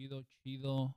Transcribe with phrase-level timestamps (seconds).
[0.00, 0.96] chido, chido.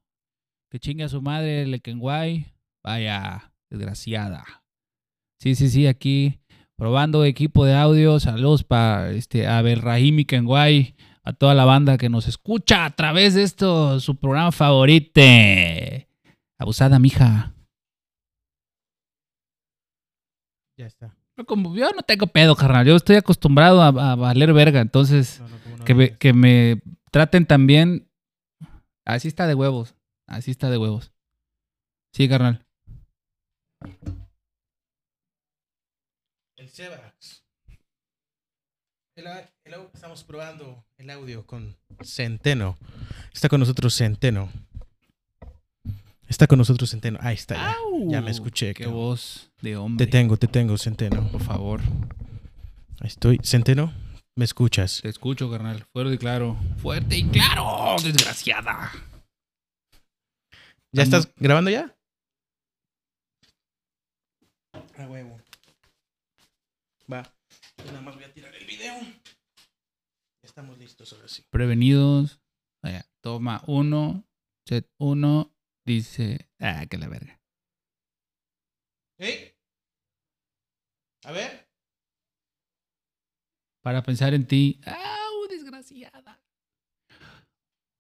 [0.72, 2.46] Que chingue a su madre, Lekenguay.
[2.86, 4.46] Vaya, desgraciada.
[5.42, 6.40] Sí, sí, sí, aquí
[6.78, 8.22] probando equipo de audio.
[8.22, 12.92] Saludos para este, a Berrahim y Kenguay, a toda la banda que nos escucha a
[12.92, 15.20] través de esto, su programa favorito.
[16.58, 17.54] Abusada, mija.
[20.78, 21.14] Ya está.
[21.38, 22.86] Yo como- yo no tengo pedo, carnal.
[22.86, 24.80] Yo estoy acostumbrado a, a valer verga.
[24.80, 28.08] Entonces, No, no, como no que, me, que me traten también.
[29.06, 29.96] Así está de huevos.
[30.28, 31.12] Así está de huevos.
[32.14, 32.66] Sí, carnal.
[36.56, 37.44] El Sebax.
[39.16, 39.28] El,
[39.94, 42.78] estamos probando el audio con Centeno.
[43.34, 44.50] Está con nosotros Centeno.
[46.28, 47.20] Está con nosotros Centeno.
[47.22, 47.56] Ahí está.
[47.56, 47.76] Ya,
[48.08, 49.02] Ya me escuché, Qué cabrón.
[49.02, 50.06] voz de hombre.
[50.06, 51.30] Te tengo, te tengo, Centeno.
[51.32, 51.82] Por favor.
[53.02, 53.40] Ahí estoy.
[53.44, 53.94] Centeno,
[54.36, 55.02] ¿me escuchas?
[55.02, 55.86] Te escucho, carnal.
[55.92, 56.58] Fuerte y claro.
[56.78, 58.92] Fuerte y claro, desgraciada.
[60.92, 61.96] ¿Ya estás grabando ya?
[64.98, 65.40] A huevo.
[67.12, 67.24] Va.
[67.86, 68.96] Nada más voy a tirar el video.
[70.44, 71.44] Estamos listos ahora sí.
[71.50, 72.40] Prevenidos.
[72.84, 74.24] Vaya, toma uno.
[74.68, 75.52] Set uno.
[75.86, 76.50] Dice.
[76.60, 77.42] Ah, que la verga.
[79.20, 79.56] ¿Eh?
[81.24, 81.63] A ver.
[83.84, 84.80] Para pensar en ti.
[84.86, 86.42] ¡Au, desgraciada!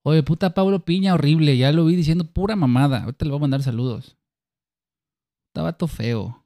[0.05, 1.57] Oye, puta Pablo Piña, horrible.
[1.57, 3.03] Ya lo vi diciendo pura mamada.
[3.03, 4.17] Ahorita le voy a mandar saludos.
[5.49, 6.45] Está vato feo.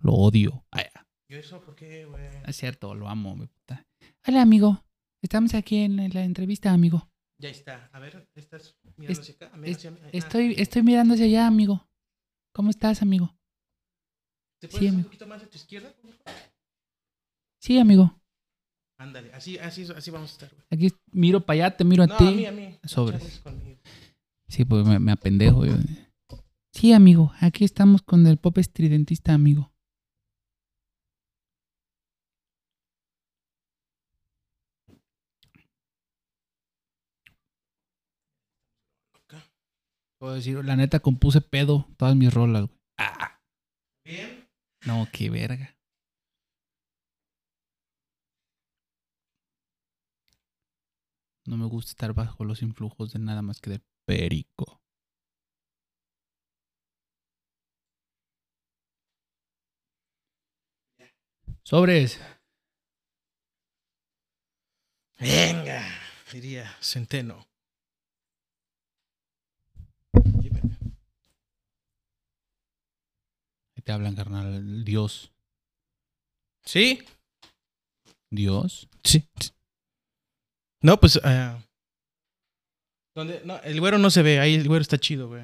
[0.00, 0.64] Lo odio.
[0.70, 0.84] Ay,
[1.30, 2.24] ¿Yo eso por qué, güey?
[2.46, 3.84] es cierto, lo amo, mi puta.
[4.26, 4.84] Hola, amigo.
[5.22, 7.08] Estamos aquí en la entrevista, amigo.
[7.40, 7.88] Ya está.
[7.92, 9.56] A ver, ¿estás mirando Es- hacia acá?
[9.56, 9.90] Hacia.
[9.90, 11.86] Ah, Estoy, estoy mirando hacia allá, amigo.
[12.54, 13.34] ¿Cómo estás, amigo?
[14.60, 15.08] ¿Te sí, pones un amigo.
[15.08, 15.92] poquito más a tu izquierda?
[17.68, 18.18] Sí, amigo.
[18.98, 20.64] Ándale, así, así, así vamos a estar, güey.
[20.70, 22.26] Aquí miro para allá, te miro a No, ti.
[22.26, 22.78] a mí, a mí.
[22.82, 23.42] Sobres.
[24.48, 25.66] Sí, pues me, me apendejo.
[25.66, 25.74] yo.
[26.72, 27.30] Sí, amigo.
[27.42, 29.70] Aquí estamos con el pop estridentista, amigo.
[40.18, 42.78] Puedo decir, la neta compuse pedo todas mis rolas, güey.
[42.98, 43.40] Ah,
[44.04, 44.48] Bien.
[44.84, 45.77] no, qué verga.
[51.48, 54.82] No me gusta estar bajo los influjos de nada más que de perico.
[61.62, 62.20] Sobres.
[65.18, 65.82] Venga,
[66.30, 67.46] diría Centeno.
[73.74, 74.84] Ahí te hablan, carnal.
[74.84, 75.32] Dios.
[76.62, 77.02] ¿Sí?
[78.30, 78.86] Dios.
[79.02, 79.26] Sí.
[80.82, 81.20] No, pues.
[83.14, 83.42] ¿dónde?
[83.44, 84.40] No, el güero no se ve.
[84.40, 85.42] Ahí el güero está chido, güey.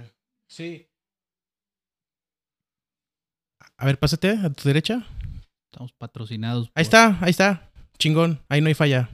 [0.48, 0.88] Sí.
[3.76, 5.06] A ver, pásate a tu derecha.
[5.72, 6.70] Estamos patrocinados.
[6.74, 7.72] Ahí está, ahí está.
[7.98, 8.44] Chingón.
[8.48, 9.10] Ahí no hay falla.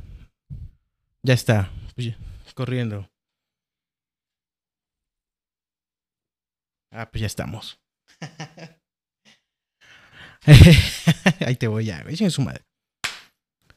[1.23, 1.71] Ya está.
[1.95, 2.15] Pues
[2.55, 3.09] corriendo.
[6.93, 7.81] Ah, pues ya estamos.
[11.47, 12.17] ahí te voy ya, güey.
[12.31, 12.65] Su madre.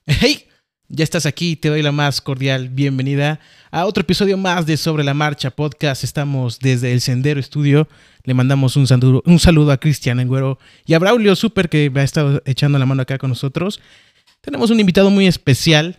[0.06, 0.50] Hey,
[0.94, 1.56] ya estás aquí.
[1.56, 3.40] Te doy la más cordial bienvenida
[3.72, 6.04] a otro episodio más de Sobre la Marcha Podcast.
[6.04, 7.88] Estamos desde el Sendero Estudio.
[8.24, 11.92] Le mandamos un saludo, un saludo a Cristian el Güero y a Braulio Super que
[11.96, 13.82] ha estado echando la mano acá con nosotros.
[14.42, 15.98] Tenemos un invitado muy especial,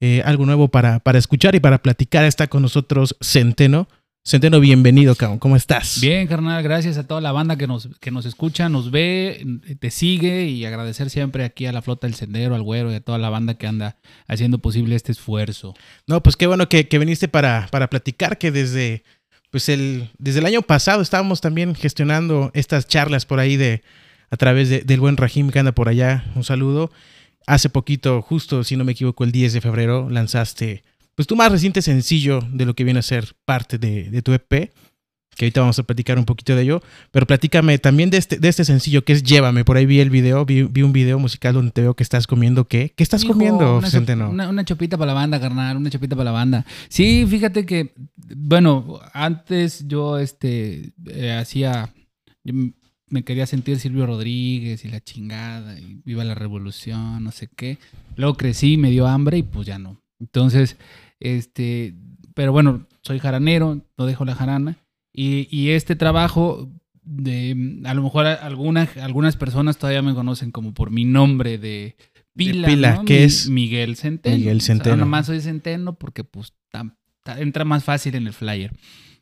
[0.00, 2.24] eh, algo nuevo para, para escuchar y para platicar.
[2.24, 3.88] Está con nosotros Centeno.
[4.28, 5.38] Centeno, bienvenido, cabrón.
[5.38, 6.00] ¿Cómo estás?
[6.00, 9.46] Bien, carnal, gracias a toda la banda que nos, que nos escucha, nos ve,
[9.78, 13.00] te sigue y agradecer siempre aquí a la Flota del Sendero, al Güero y a
[13.00, 15.74] toda la banda que anda haciendo posible este esfuerzo.
[16.08, 19.04] No, pues qué bueno que, que viniste para, para platicar, que desde,
[19.52, 23.82] pues el, desde el año pasado estábamos también gestionando estas charlas por ahí de
[24.30, 26.24] a través de- del buen Rajim que anda por allá.
[26.34, 26.90] Un saludo.
[27.46, 30.82] Hace poquito, justo si no me equivoco, el 10 de febrero, lanzaste
[31.16, 34.32] pues tu más reciente sencillo de lo que viene a ser parte de, de tu
[34.32, 34.70] EP,
[35.36, 38.48] que ahorita vamos a platicar un poquito de ello, pero platícame también de este, de
[38.48, 41.54] este sencillo que es Llévame, por ahí vi el video, vi, vi un video musical
[41.54, 42.92] donde te veo que estás comiendo, ¿qué?
[42.94, 44.30] ¿Qué estás Hijo, comiendo, una, Centeno?
[44.30, 46.66] Una, una chopita para la banda, carnal, una chopita para la banda.
[46.88, 51.92] Sí, fíjate que, bueno, antes yo este eh, hacía,
[52.44, 52.54] yo
[53.08, 57.78] me quería sentir Silvio Rodríguez y la chingada, y viva la revolución, no sé qué.
[58.16, 60.00] Luego crecí, me dio hambre y pues ya no.
[60.18, 60.76] Entonces,
[61.20, 61.94] este,
[62.34, 64.76] pero bueno, soy jaranero, no dejo la jarana.
[65.12, 66.70] Y, y este trabajo,
[67.02, 71.96] de, a lo mejor algunas, algunas personas todavía me conocen como por mi nombre de
[72.34, 73.04] pila, pila, ¿no?
[73.06, 73.48] ¿qué Mi- es?
[73.48, 74.36] Miguel Centeno.
[74.36, 74.96] Miguel O sea, Centeno.
[74.96, 76.94] nomás soy Centeno porque pues tam-
[77.38, 78.72] entra más fácil en el flyer.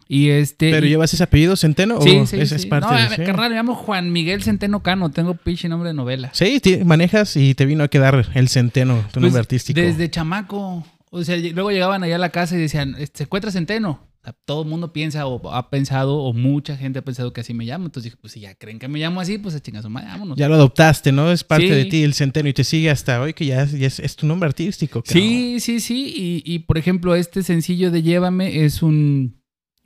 [0.08, 0.70] Y este.
[0.70, 2.00] ¿Pero y- llevas ese apellido, Centeno?
[2.02, 2.64] Sí, o sí, ese sí.
[2.64, 5.10] es parte no, de ver, carnal, me llamo Juan Miguel Centeno Cano.
[5.10, 6.30] Tengo pinche nombre de novela.
[6.34, 9.80] Sí, manejas y te vino a quedar el Centeno, tu Pues, nombre artístico.
[9.80, 10.86] Desde chamaco.
[11.14, 14.08] O sea, luego llegaban allá a la casa y decían, "Este, ¿se encuentra Centeno?
[14.20, 17.42] O sea, todo el mundo piensa o ha pensado, o mucha gente ha pensado que
[17.42, 17.84] así me llamo.
[17.84, 20.38] Entonces dije, pues si ya creen que me llamo así, pues a chingazo, vámonos.
[20.38, 21.30] Ya lo adoptaste, ¿no?
[21.30, 21.74] Es parte Sí.
[21.74, 24.16] de ti el Centeno y te sigue hasta hoy que ya, es, ya es, es
[24.16, 25.02] tu nombre artístico.
[25.02, 25.22] cabrón.
[25.22, 26.42] Sí, sí, sí.
[26.46, 29.36] Y, y, por ejemplo, este sencillo de Llévame es un,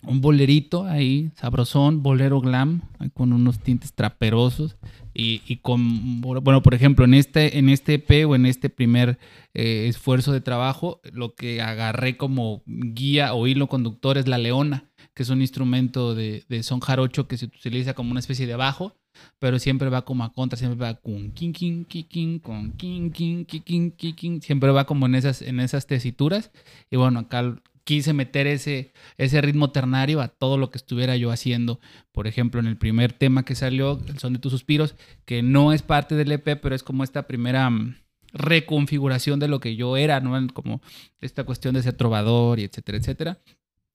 [0.05, 2.83] un bolerito ahí, sabrosón, bolero glam,
[3.15, 4.77] con unos tintes traperosos.
[5.15, 9.19] Y, y con, bueno, por ejemplo, en este, en este EP o en este primer
[9.61, 14.85] eh, esfuerzo de trabajo, lo que agarré como guía o hilo conductor es la leona,
[15.15, 18.55] que es un instrumento de, de son jarocho que se utiliza como una especie de
[18.55, 18.95] bajo,
[19.41, 23.45] pero siempre va como a contra, siempre va con kin, kin, kin, con kin, kin,
[23.47, 26.53] kin, kin, siempre va como en esas, en esas tesituras.
[26.89, 31.33] Y bueno, acá quise meter ese, ese ritmo ternario a todo lo que estuviera yo
[31.33, 31.81] haciendo.
[32.13, 34.95] Por ejemplo, en el primer tema que salió, El son de tus suspiros,
[35.25, 37.97] que no es parte del EP, pero es como esta primera mm,
[38.33, 40.47] reconfiguración de lo que yo era, ¿no?
[40.53, 40.81] Como
[41.21, 43.39] esta cuestión de ser trovador y etcétera, etcétera.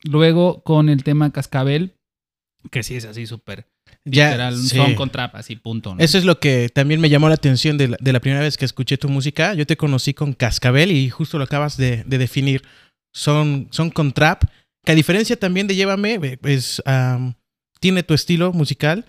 [0.03, 1.95] Luego con el tema Cascabel,
[2.71, 3.68] que sí es así súper
[4.06, 4.75] literal, sí.
[4.75, 5.95] son con trap, así punto.
[5.95, 6.03] ¿no?
[6.03, 8.57] Eso es lo que también me llamó la atención de la, de la primera vez
[8.57, 9.53] que escuché tu música.
[9.53, 12.63] Yo te conocí con Cascabel y justo lo acabas de, de definir.
[13.13, 14.44] Son, son con trap,
[14.83, 16.81] que a diferencia también de Llévame, pues
[17.79, 19.05] tiene tu estilo musical.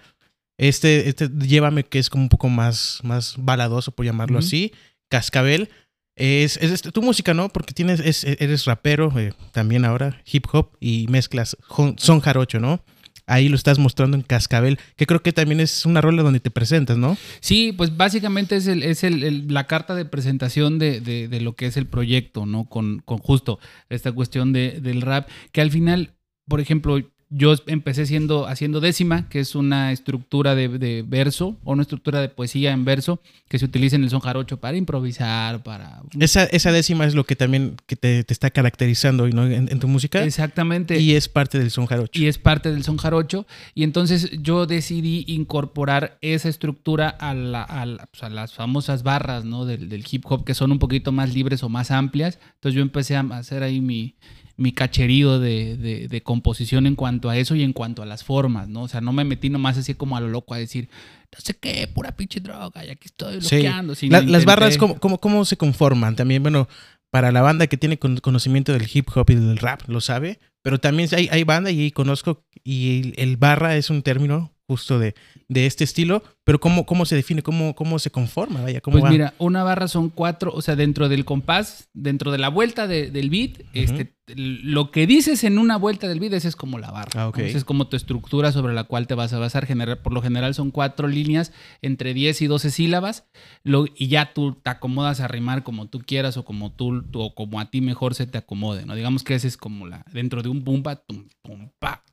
[0.59, 4.73] Este, este Llévame que es como un poco más, más baladoso, por llamarlo así.
[5.09, 5.69] Cascabel.
[6.17, 7.49] Es, es este- tu música, ¿no?
[7.49, 11.57] Porque tienes, es- eres rapero eh, también ahora, hip hop y mezclas
[11.97, 12.85] son jarocho, ¿no?
[13.27, 16.51] Ahí lo estás mostrando en Cascabel, que creo que también es una rola donde te
[16.51, 17.17] presentas, ¿no?
[17.41, 21.57] Sí, pues básicamente es, el, es el- la carta de presentación de, de- de lo
[21.57, 22.67] que es el proyecto, ¿no?
[22.69, 23.59] Con, con justo
[23.89, 26.15] esta cuestión de- del rap, que al final,
[26.47, 26.99] por ejemplo,
[27.37, 32.21] yo empecé siendo, haciendo décima, que es una estructura de, de verso o una estructura
[32.21, 36.01] de poesía en verso que se utiliza en el son jarocho para improvisar, para...
[36.21, 39.47] Esa, esa décima es lo que también que te, te está caracterizando ¿no?
[39.47, 40.23] en, en tu música.
[40.25, 41.01] Exactamente.
[41.01, 42.21] y es parte del son jarocho.
[42.21, 43.47] y es parte del son jarocho.
[43.75, 49.03] Y entonces yo decidí incorporar esa estructura a, la- a la- pues, a las famosas
[49.03, 49.65] barras ¿no?
[49.65, 52.39] del, del hip hop que son un poquito más libres o más amplias.
[52.55, 54.15] Entonces yo empecé a hacer ahí mi,
[54.57, 58.23] mi cacherío de, de- de composición en cuanto a eso y en cuanto a las
[58.25, 58.83] formas, ¿no?
[58.83, 60.89] O sea, no me metí nomás así como a lo loco a decir,
[61.33, 63.57] no sé qué, pura pinche droga, y aquí estoy Sí.
[63.57, 63.95] bloqueando.
[64.03, 66.15] La- las barras, ¿cómo, cómo, cómo se conforman?
[66.17, 66.69] También, bueno,
[67.11, 70.39] para la banda que tiene con- conocimiento del hip hop y del rap, lo sabe.
[70.63, 74.99] Pero también hay, hay banda y conozco, y el, el barra es un término justo
[74.99, 75.15] de,
[75.49, 76.23] de este estilo.
[76.47, 77.43] Pero ¿cómo, cómo se define?
[77.43, 78.61] ¿Cómo, cómo se conforma?
[78.61, 79.11] Vaya, ¿cómo Pues va?
[79.11, 83.11] mira, una barra son cuatro, o sea, dentro del compás, dentro de la vuelta de-
[83.11, 87.11] del beat, este, lo que dices en una vuelta del beat, es como la barra.
[87.29, 89.65] Ah, es como tu estructura sobre la cual te vas a basar.
[89.65, 93.25] General, por lo general son cuatro líneas entre 10 y 12 sílabas,
[93.63, 97.23] lo- y ya tú te acomodas a rimar como tú quieras o como tú, tú-
[97.23, 98.95] o como a ti mejor se te acomode, ¿no?
[98.95, 102.05] Digamos que ese es como la, dentro de un bumba, tum, tum, pa,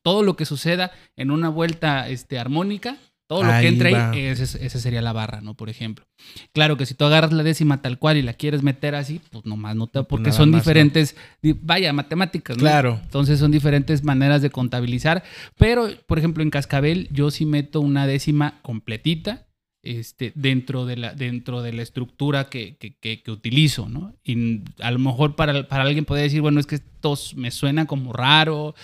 [0.00, 2.96] todo lo que suceda en una vuelta este, armónica,
[3.34, 4.10] todo lo Ahí que entra va.
[4.10, 5.54] ahí, esa sería la barra, ¿no?
[5.54, 6.06] Por ejemplo.
[6.52, 9.44] Claro que si tú agarras la décima tal cual y la quieres meter así, pues
[9.44, 9.98] nomás no te...
[10.00, 10.62] Pues Porque nada son más, ¿no?
[10.62, 12.60] diferentes, di- vaya, matemáticas, ¿no?
[12.62, 13.00] Claro.
[13.02, 15.24] Entonces son diferentes maneras de contabilizar.
[15.58, 19.48] Pero, por ejemplo, en Cascabel yo sí meto una décima completita
[19.82, 24.14] este, dentro, de la, dentro de la estructura que, que- que- que utilizo, ¿no?
[24.22, 27.84] Y a lo mejor para, para alguien puede decir, bueno, es que esto me suena
[27.86, 28.74] como raro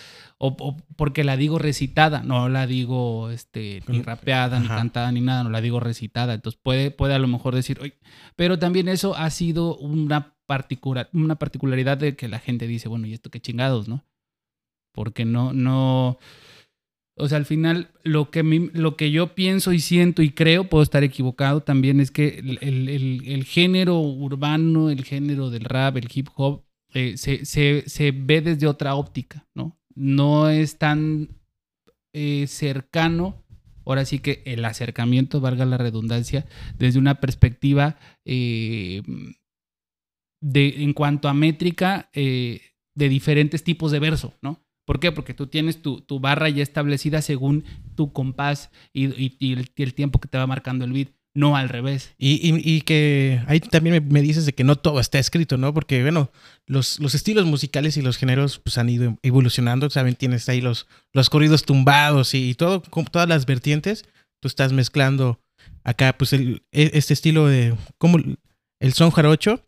[0.43, 5.21] o, o porque la digo recitada, no la digo este, ni rapeada, ni cantada, ni
[5.21, 6.33] nada, no la digo recitada.
[6.35, 7.95] Entonces puede, puede a lo mejor decir, "Oye",
[8.37, 13.07] pero también eso ha sido una, particular, una particularidad de que la gente dice, bueno,
[13.07, 14.05] ¿y esto qué chingados, no?
[14.93, 16.19] Porque no, no,
[17.17, 20.65] o sea, al final lo que, mí- lo que yo pienso y siento y creo,
[20.65, 25.65] puedo estar equivocado también, es que el, el- el- el género urbano, el género del
[25.65, 29.77] rap, el hip hop, eh, se, se- se ve desde otra óptica, ¿no?
[29.95, 31.41] No es tan
[32.13, 33.45] eh, cercano,
[33.85, 36.47] ahora sí que el acercamiento, valga la redundancia,
[36.79, 39.03] desde una perspectiva eh,
[40.41, 42.61] de, en cuanto a métrica eh,
[42.95, 44.61] de diferentes tipos de verso, ¿no?
[44.87, 45.13] ¿Por qué?
[45.13, 49.95] Porque tú tienes tu, tu barra ya establecida según tu compás y, el, y el
[49.95, 52.15] tiempo que te va marcando el beat, no al revés.
[52.19, 55.73] Y, y- y que ahí también me, dices de que no todo está escrito, ¿no?
[55.73, 56.31] Porque, bueno,
[56.67, 59.89] los, los estilos musicales y los géneros pues, han ido evolucionando.
[59.91, 64.05] Saben, tienes ahí los, los corridos tumbados y, todo, con todas las vertientes.
[64.43, 65.41] Tú estás mezclando
[65.85, 67.77] acá, pues, el, e- este estilo de.
[67.99, 68.19] como
[68.81, 69.65] el son jarocho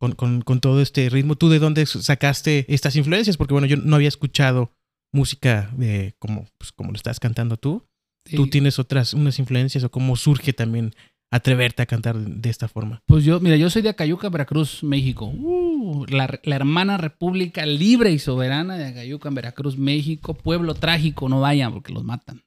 [0.00, 1.36] con, con, con, todo este ritmo.
[1.36, 3.36] ¿Tú de dónde sacaste estas influencias?
[3.36, 4.72] Porque bueno, yo no había escuchado
[5.12, 7.84] música de como, pues, como lo estás cantando tú.
[8.24, 10.94] ¿Tú tienes otras, unas influencias o cómo surge también
[11.30, 13.02] atreverte a cantar de esta forma?
[13.06, 15.26] Pues yo, mira, yo soy de Acayuca, Veracruz, México.
[15.26, 20.34] Uh, la, la, hermana república libre y soberana de Acayuca, Veracruz, México.
[20.34, 22.42] Pueblo trágico, no vayan porque los matan.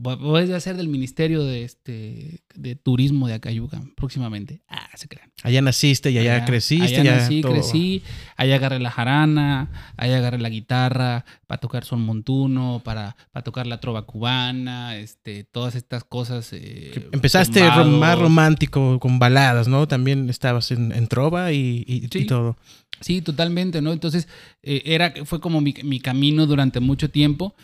[0.00, 4.62] Voy a ser del Ministerio de, este, de Turismo de Acayuca próximamente.
[4.68, 5.30] Ah, se crean.
[5.42, 7.00] Allá naciste y allá, allá creciste.
[7.00, 7.52] Allá nací, todo.
[7.52, 8.02] crecí.
[8.36, 13.66] Allá agarré la jarana, allá agarré la guitarra para tocar son montuno, para, para tocar
[13.66, 16.48] la trova cubana, este, todas estas cosas.
[16.52, 19.86] Eh, Empezaste más romántico con baladas, ¿no?
[19.88, 22.20] También estabas en, en trova y, y, Sí.
[22.20, 22.56] y todo.
[23.00, 23.92] Sí, totalmente, ¿no?
[23.92, 24.28] Entonces,
[24.62, 27.54] eh, era, fue como mi, mi camino durante mucho tiempo.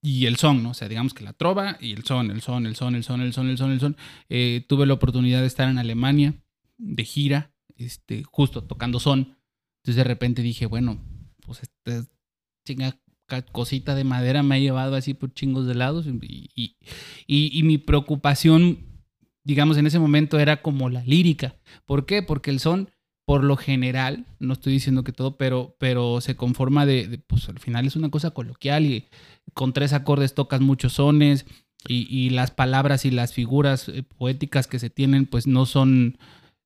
[0.00, 0.70] Y el son, ¿no?
[0.70, 3.20] O sea, digamos que la trova y el son, el son, el son, el son,
[3.20, 3.96] el son, el son, el son.
[4.28, 6.34] Eh, tuve la oportunidad de estar en Alemania
[6.76, 9.36] de gira, este, justo tocando son.
[9.82, 11.02] Entonces de repente dije, bueno,
[11.44, 12.06] pues esta
[12.64, 12.96] chinga
[13.52, 16.06] cosita de madera me ha llevado así por chingos de lados.
[16.06, 16.76] Y, y,
[17.26, 19.02] y- y mi preocupación,
[19.44, 21.56] digamos, en ese momento era como la lírica.
[21.86, 22.22] ¿Por qué?
[22.22, 22.90] Porque el son
[23.28, 27.58] por lo general, no estoy diciendo que todo, pero, pero se conforma de, pues al
[27.58, 29.06] final es una cosa coloquial y
[29.52, 31.44] con tres acordes tocas muchos sones
[31.86, 36.16] y, las palabras y las figuras eh, poéticas que se tienen pues no son,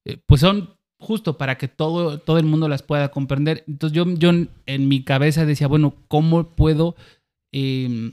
[0.05, 3.65] eh, pues son justo para que todo, todo el mundo las pueda comprender.
[3.67, 6.95] Entonces yo, yo en, mi cabeza decía, bueno, ¿cómo puedo...
[7.51, 8.13] eh,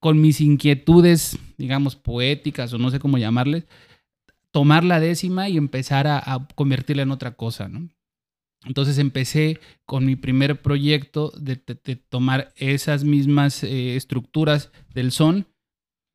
[0.00, 3.66] con mis inquietudes, digamos, poéticas o no sé cómo llamarles,
[4.50, 7.88] tomar la décima y empezar a, convertirla en otra cosa, ¿no?
[8.64, 15.46] Entonces empecé con mi primer proyecto de tomar esas mismas eh, estructuras del son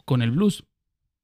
[0.06, 0.64] con el blues,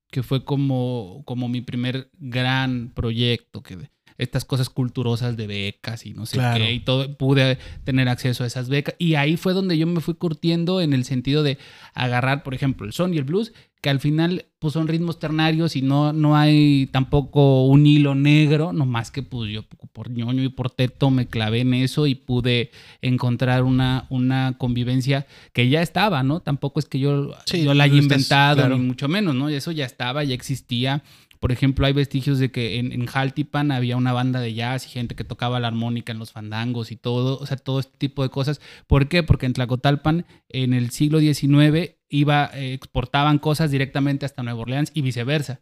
[0.09, 3.77] que fue como, como mi primer gran proyecto, que
[4.21, 6.63] estas cosas culturosas de becas y no sé Claro.
[6.63, 8.95] qué, y todo, pude tener acceso a esas becas.
[8.99, 11.57] Y ahí fue donde yo me fui curtiendo en el sentido de
[11.93, 13.51] agarrar, por ejemplo, el son y el blues,
[13.81, 18.73] que al final pues son ritmos ternarios y no, no hay tampoco un hilo negro,
[18.73, 22.13] no más que pues yo por ñoño y por teto me clavé en eso y
[22.13, 22.69] pude
[23.01, 26.41] encontrar una, una convivencia que ya estaba, ¿no?
[26.41, 28.77] Tampoco es que yo, Sí, yo la haya estás- inventado, claro.
[28.77, 29.49] ni mucho menos, ¿no?
[29.49, 31.01] Eso ya estaba, ya existía.
[31.41, 35.15] Por ejemplo, hay vestigios de que en, Jaltipan había una banda de jazz y gente
[35.15, 38.29] que tocaba la armónica en los fandangos y todo, o sea, todo este tipo de
[38.29, 38.61] cosas.
[38.85, 39.23] ¿Por qué?
[39.23, 44.91] Porque en Tlacotalpan, en el siglo XIX, iba, eh, exportaban cosas directamente hasta Nueva Orleans
[44.93, 45.61] y viceversa.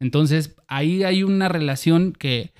[0.00, 2.54] Entonces, ahí hay una relación que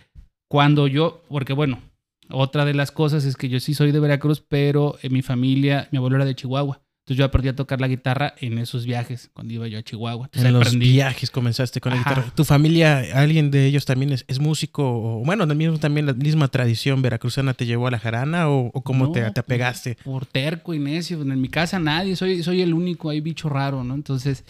[0.46, 1.80] cuando yo, porque bueno,
[2.28, 5.88] otra de las cosas es que yo sí soy de Veracruz, pero en mi familia,
[5.90, 6.82] mi abuelo era de Chihuahua.
[7.08, 10.26] Entonces yo aprendí a tocar la guitarra en esos viajes, cuando iba yo a Chihuahua.
[10.26, 10.90] Entonces En los aprendí.
[10.92, 12.10] viajes comenzaste con la Ajá.
[12.10, 12.34] guitarra.
[12.34, 14.82] ¿Tu familia, alguien de ellos también es, es músico?
[14.84, 18.82] O, bueno, mismo también la misma tradición veracruzana te llevó a la jarana o, o
[18.82, 19.96] cómo No, te, te pues, apegaste?
[20.04, 21.22] Por terco y necio.
[21.22, 23.94] En mi casa nadie, soy, soy el único ahí bicho raro, ¿no?
[23.94, 24.44] Entonces,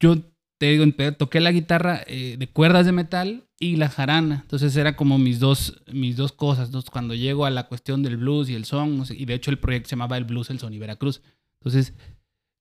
[0.00, 0.16] yo
[0.56, 0.86] te digo,
[1.18, 4.40] toqué la guitarra eh, de cuerdas de metal y la jarana.
[4.44, 6.68] Entonces era como mis dos, mis dos cosas.
[6.68, 9.58] Entonces, cuando llego a la cuestión del blues y el son, y de hecho el
[9.58, 11.20] proyecto se llamaba El Blues, el Son y Veracruz.
[11.64, 11.94] Entonces,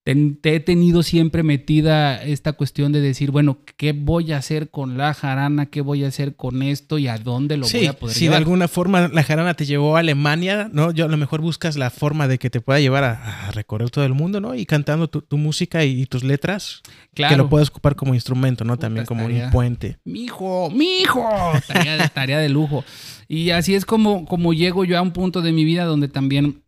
[0.03, 4.97] te he tenido siempre metida esta cuestión de decir, bueno, ¿qué voy a hacer con
[4.97, 5.67] la jarana?
[5.67, 6.97] ¿Qué voy a hacer con esto?
[6.97, 9.65] ¿Y a dónde lo sí, voy a poder si de alguna forma la jarana te
[9.67, 10.91] llevó a Alemania, ¿no?
[10.91, 13.91] Yo a lo mejor buscas la forma de que te pueda llevar a, a recorrer
[13.91, 14.55] todo el mundo, ¿no?
[14.55, 16.81] Y cantando tu, tu música y, y tus letras,
[17.13, 17.33] Claro.
[17.35, 18.73] que lo puedas ocupar como instrumento, ¿no?
[18.73, 19.99] Puta, También como estaría- un puente.
[20.03, 21.29] mijo, mijo,
[21.67, 22.83] tarea tarea de lujo.
[23.27, 26.63] Y así es como, como llego yo a un punto de mi vida donde también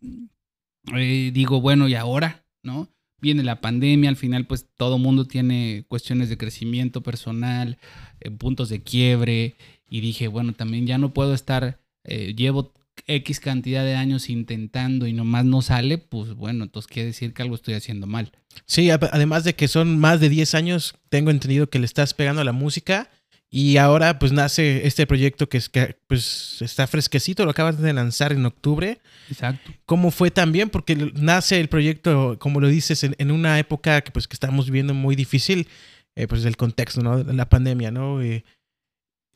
[0.96, 2.44] eh, digo, bueno, ¿y ahora?
[2.62, 2.88] ¿No?
[3.20, 7.78] Viene la pandemia, al final pues todo mundo tiene cuestiones de crecimiento personal,
[8.20, 9.56] eh, puntos de quiebre,
[9.88, 12.74] y dije, bueno, también ya no puedo estar, eh, llevo
[13.06, 17.42] X cantidad de años intentando y nomás no sale, pues bueno, entonces quiere decir que
[17.42, 18.32] algo estoy haciendo mal.
[18.66, 22.40] Sí, además de que son más de 10 años, tengo entendido que le estás pegando
[22.40, 23.10] a la música
[23.56, 27.92] y ahora pues nace este proyecto que, es, que pues está fresquecito, lo acabas de
[27.92, 28.98] lanzar en octubre.
[29.30, 29.70] Exacto.
[29.86, 30.70] ¿Cómo fue también?
[30.70, 34.66] Porque nace el proyecto, como lo dices, en, en una época que pues que estamos
[34.66, 35.68] viviendo muy difícil,
[36.16, 37.22] eh, pues el contexto, ¿no?
[37.22, 38.20] La pandemia, ¿no?
[38.22, 38.44] Eh,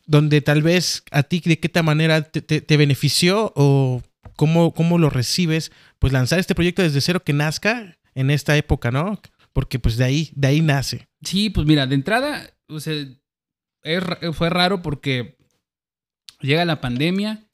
[0.06, 4.02] donde tal vez a ti de qué manera te, te- te benefició o
[4.36, 8.90] cómo, cómo lo recibes, pues lanzar este proyecto desde cero que nazca en esta época,
[8.90, 9.20] ¿no?
[9.52, 11.06] Porque pues de ahí, de ahí nace.
[11.22, 12.94] Sí, pues mira, de entrada, o sea,
[13.82, 15.36] es ra- fue raro porque
[16.40, 17.44] llega la pandemia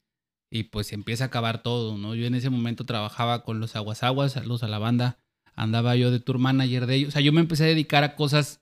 [0.51, 2.15] y pues empieza a acabar todo, ¿no?
[2.15, 5.17] Yo en ese momento trabajaba con los aguasaguas, saludos a la banda,
[5.55, 8.15] andaba yo de tour manager de ellos, o sea, yo me empecé a dedicar a
[8.15, 8.61] cosas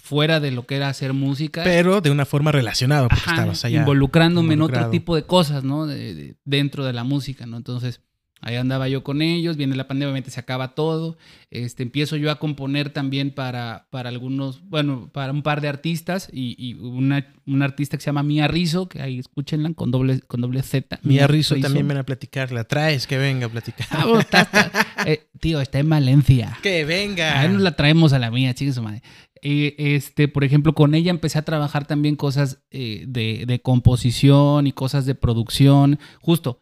[0.00, 1.62] fuera de lo que era hacer música.
[1.64, 3.80] Pero de una forma relacionada, porque Ajá, estabas allá.
[3.80, 5.86] involucrándome en otro tipo de cosas, ¿no?
[5.86, 7.56] De- de- dentro de la música, ¿no?
[7.58, 8.00] Entonces,
[8.42, 11.16] ahí andaba yo con ellos, viene la pandemia, obviamente se acaba todo.
[11.50, 16.28] Este, empiezo yo a componer también para, para algunos, bueno, para un par de artistas
[16.32, 20.20] y, y una, una artista que se llama Mía Rizzo, que ahí escúchenla con doble,
[20.20, 20.98] con doble Z.
[21.02, 22.52] Mía Rizzo también ven a platicar.
[22.52, 23.86] La traes, que venga a platicar.
[23.90, 24.70] Ah, bueno, está- está-
[25.06, 26.58] eh, tío, está en Valencia.
[26.62, 27.40] que venga.
[27.40, 29.02] A él nos la traemos a la mía, su madre.
[29.44, 34.68] Eh, este, por ejemplo, con ella empecé a trabajar también cosas eh, de, de composición
[34.68, 36.61] y cosas de producción, justo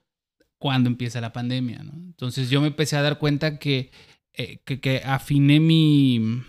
[0.60, 1.92] cuando empieza la pandemia, ¿no?
[1.94, 3.90] Entonces yo me empecé a dar cuenta que,
[4.34, 6.42] eh, que, que afiné mi,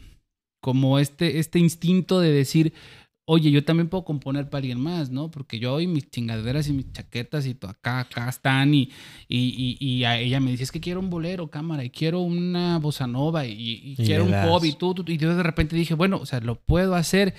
[0.62, 2.74] como este, este instinto de decir,
[3.26, 5.32] oye, yo también puedo componer para alguien más, ¿no?
[5.32, 8.89] Porque yo hoy mis chingaderas y mis chaquetas y todo acá, acá están y,
[9.30, 12.19] y, y, y a ella me dice, es que quiero un bolero, cámara, y quiero
[12.19, 15.43] una bossa nova y, y Y quiero un pop y tú, tú- y yo de
[15.43, 17.34] repente dije, bueno, o sea, lo puedo hacer.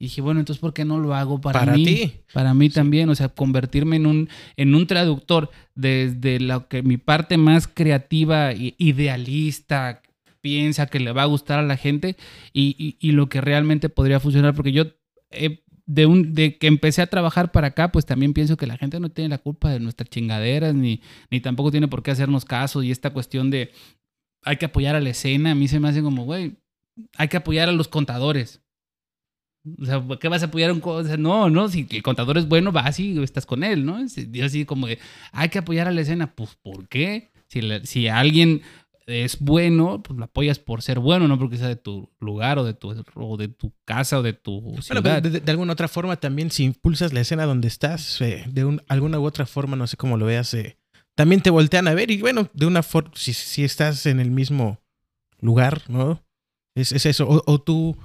[0.00, 1.84] Y dije, bueno, entonces, ¿por qué no lo hago para, Para mí?
[1.84, 2.12] ti.
[2.32, 6.98] Para mí también, o sea, convertirme en un, en un traductor desde lo que mi
[6.98, 10.02] parte más creativa e idealista
[10.40, 12.16] piensa que le va a gustar a la gente
[12.52, 14.84] y, y- y lo que realmente podría funcionar, porque yo
[15.32, 18.76] eh, de, un, de que empecé a trabajar para acá, pues también pienso que la
[18.76, 22.44] gente no tiene la culpa de nuestras chingaderas, ni, ni tampoco tiene por qué hacernos
[22.44, 23.72] caso, y esta cuestión de
[24.44, 26.58] hay que apoyar a la escena, a mí se me hace como, güey,
[27.16, 28.60] hay que apoyar a los contadores.
[29.80, 32.02] O sea, ¿por ¿qué vas a apoyar a un o sea, No, no, si el
[32.02, 33.98] contador es bueno, vas y estás con él, ¿no?
[33.98, 34.98] Es- Yo así como de,
[35.32, 36.34] hay que apoyar a la escena.
[36.34, 37.30] Pues, ¿por qué?
[37.48, 38.62] Si, la- si alguien
[39.06, 42.64] es bueno, pues lo apoyas por ser bueno, no porque sea de tu lugar o
[42.64, 45.22] de tu, o de tu casa o de tu ciudad.
[45.22, 48.66] de, de- de alguna otra forma también si impulsas la escena donde estás, eh, de
[48.66, 50.76] un- alguna u otra forma, no sé cómo lo veas, eh,
[51.14, 54.30] también te voltean a ver y bueno, de una forma, si, si estás en el
[54.30, 54.78] mismo
[55.40, 56.22] lugar, ¿no?
[56.76, 57.96] Es, es eso, o, o tú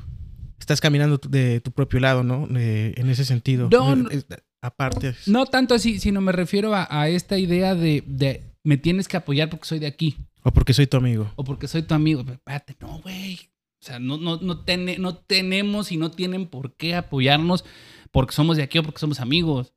[0.60, 2.48] estás caminando de tu propio lado, ¿no?
[2.58, 3.70] Eh, en ese sentido.
[3.72, 4.10] No, no.
[4.10, 4.26] Es-
[4.62, 5.14] aparte.
[5.28, 9.18] No tanto así, sino me refiero a, a esta idea de, de me tienes que
[9.18, 11.32] apoyar porque soy de aquí O porque soy tu amigo.
[11.36, 12.22] o porque soy tu amigo.
[12.22, 13.40] Espérate, no, güey.
[13.82, 17.66] O sea, no, no, no, tene- no tenemos y no tienen por qué apoyarnos
[18.12, 19.74] porque somos de aquí o porque somos amigos.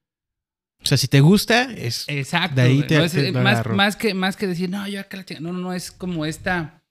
[0.82, 2.04] O sea, si te gusta, es...
[2.06, 2.54] Exacto.
[2.54, 5.16] De ahí te- No, es- te más, más que, más que decir, no, yo acá
[5.16, 5.40] la chinga-".
[5.40, 6.84] No, no, no, es como esta.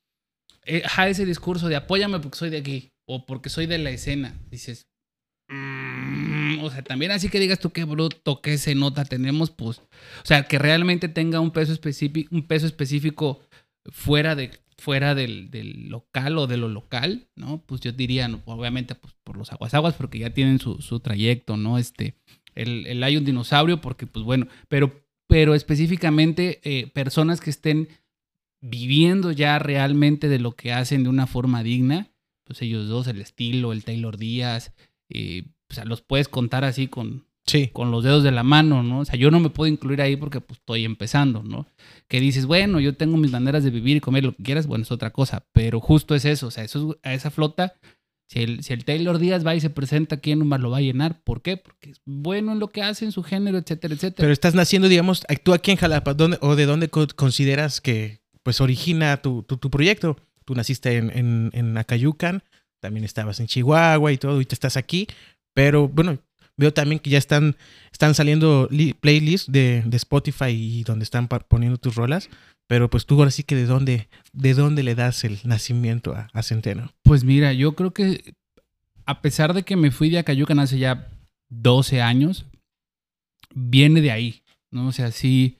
[0.65, 4.33] eh, ese discurso de apóyame porque soy de aquí o porque soy de la escena.
[4.49, 4.87] Dices.
[5.49, 9.77] "Mm", o sea, también así que digas tú qué bruto, qué se nota tenemos, pues.
[9.79, 13.41] O sea, que realmente tenga un peso específico, un peso específico
[13.91, 17.61] fuera de fuera del, del local o de lo local, ¿no?
[17.65, 21.55] Pues yo diría, no, obviamente, pues por los aguasaguas, porque ya tienen su, su trayecto,
[21.57, 21.77] ¿no?
[21.77, 22.15] Este,
[22.55, 27.87] el, el hay un dinosaurio, porque, pues bueno, pero, pero específicamente eh, personas que estén
[28.61, 32.09] viviendo ya realmente de lo que hacen de una forma digna,
[32.45, 34.71] pues ellos dos, el estilo, el Taylor Díaz,
[35.09, 37.69] eh, o sea, los puedes contar así con, Sí.
[37.73, 38.99] con los dedos de la mano, ¿no?
[38.99, 41.67] O sea, yo no me puedo incluir ahí porque pues estoy empezando, ¿no?
[42.07, 44.83] Que dices, bueno, yo tengo mis maneras de vivir y comer lo que quieras, bueno,
[44.83, 47.73] es otra cosa, pero justo es eso, o sea, eso es- a esa flota,
[48.27, 50.71] si el, si el Taylor Díaz va y se presenta aquí en un bar, lo
[50.71, 51.57] va a llenar, ¿por qué?
[51.57, 54.23] Porque es bueno en lo que hace, en su género, etcétera, etcétera.
[54.23, 58.21] Pero estás naciendo, digamos, tú aquí en Jalapa, ¿dónde, o de dónde co- consideras que
[58.41, 60.17] pues origina tu, tu, tu proyecto?
[60.45, 62.43] Tú naciste en, en, Acayucan,
[62.79, 65.07] también estabas en Chihuahua y todo, y te estás aquí,
[65.53, 66.19] pero bueno,
[66.57, 67.55] veo también que ya están,
[68.13, 72.29] saliendo li- playlists de, Spotify y donde están poniendo tus rolas,
[72.67, 76.43] pero pues tú ahora sí que de dónde, de dónde le das el nacimiento a,
[76.43, 76.91] Centeno.
[77.03, 78.35] Pues mira, yo creo que
[79.05, 81.07] a pesar de que me fui de Acayucan hace ya
[81.49, 82.45] 12 años,
[83.53, 84.87] viene de ahí, ¿no?
[84.87, 85.57] O sea, sí,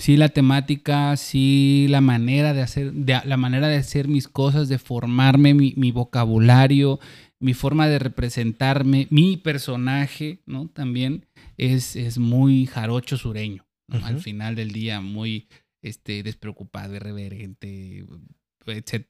[0.00, 4.68] sí la temática, sí la manera de hacer, de- la manera de hacer mis cosas,
[4.68, 6.98] de formarme mi, mi vocabulario,
[7.38, 10.68] mi forma de representarme, mi personaje, ¿no?
[10.68, 14.04] También es, es muy jarocho sureño, ¿no?
[14.04, 15.48] Al final del día, muy
[15.82, 18.04] este, despreocupado, irreverente,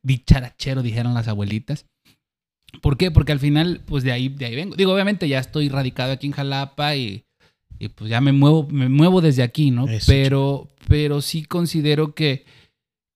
[0.03, 1.87] dicharachero, dijeron las abuelitas.
[2.83, 3.11] ¿Por qué?
[3.11, 4.76] Porque al final, pues de ahí, de ahí vengo.
[4.76, 7.24] Digo, obviamente ya estoy radicado aquí en Jalapa y,
[7.81, 9.88] y pues ya me muevo, me muevo desde aquí, ¿no?
[9.88, 12.45] Eso, pero, pero sí considero que,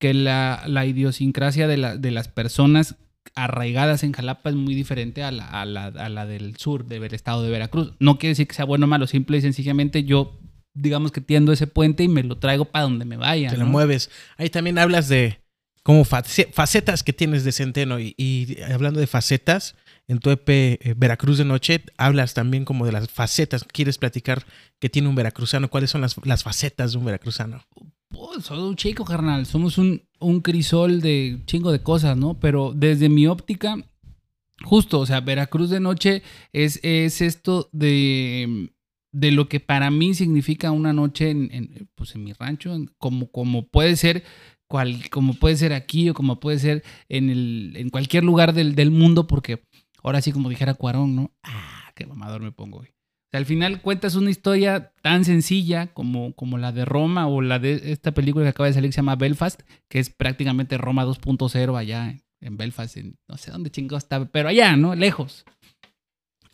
[0.00, 2.96] que la, la idiosincrasia de, la- de las personas
[3.36, 7.02] arraigadas en Jalapa es muy diferente a la, a la, a la del sur, del
[7.14, 7.92] estado de Veracruz.
[7.98, 10.40] No quiere decir que sea bueno o malo, simple y sencillamente yo,
[10.74, 13.50] digamos que tiendo ese puente y me lo traigo para donde me vaya.
[13.50, 14.10] Te lo mueves.
[14.36, 15.40] Ahí también hablas de
[15.82, 19.74] como face- facetas que tienes de Centeno y, y hablando de facetas,
[20.06, 23.64] en tu EP eh, Veracruz de Noche hablas también como de las facetas.
[23.64, 24.44] ¿Quieres platicar
[24.78, 25.70] que tiene un veracruzano?
[25.70, 27.62] ¿Cuáles son las, las facetas de un veracruzano?
[28.08, 29.46] Pues, soy un chico, carnal.
[29.46, 32.38] Somos un, un crisol de chingo de cosas, ¿no?
[32.38, 33.76] Pero desde mi óptica,
[34.62, 38.70] justo, o sea, Veracruz de noche es, es esto de,
[39.12, 43.68] de lo que para mí significa una noche en, pues en mi rancho, como, como
[43.68, 44.22] puede ser
[44.66, 48.74] cual, como puede ser aquí o como puede ser en, el, en cualquier lugar del,
[48.74, 49.64] del mundo, porque
[50.04, 51.32] ahora sí, como dijera Cuarón, ¿no?
[51.42, 52.88] Ah, qué mamador me pongo hoy.
[52.88, 57.40] O sea, al final cuentas una historia tan sencilla como, como la de Roma o
[57.40, 60.78] la de esta película que acaba de salir que se llama Belfast, que es prácticamente
[60.78, 64.94] Roma 2.0 allá en, Belfast, en no sé dónde chingados está, pero allá, ¿no?
[64.94, 65.44] Lejos.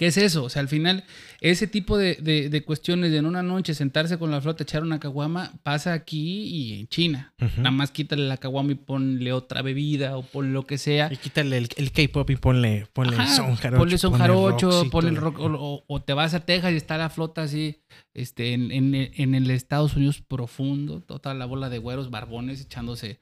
[0.00, 0.44] ¿Qué es eso?
[0.44, 1.04] O sea, al final,
[1.42, 4.82] ese tipo de, de- de cuestiones de en una noche sentarse con la flota, echar
[4.82, 7.34] una caguama, pasa aquí y en China.
[7.58, 11.12] Nada más quítale la caguama y ponle otra bebida o ponle lo que sea.
[11.12, 13.78] Y quítale el, el K-pop y ponle, ponle Ajá, son jarocho.
[13.78, 16.96] ponle son jarocho, ponle el rock, o, o- o te vas a Texas y está
[16.96, 17.82] la flota así,
[18.14, 23.20] este, en, en- en el Estados Unidos profundo, toda la bola de güeros barbones echándose,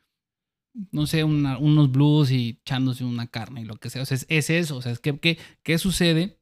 [0.92, 4.02] no sé, una- unos blues y echándose una carne y lo que sea.
[4.02, 4.76] O sea, es, es eso.
[4.76, 6.37] O sea, es que, que- ¿qué sucede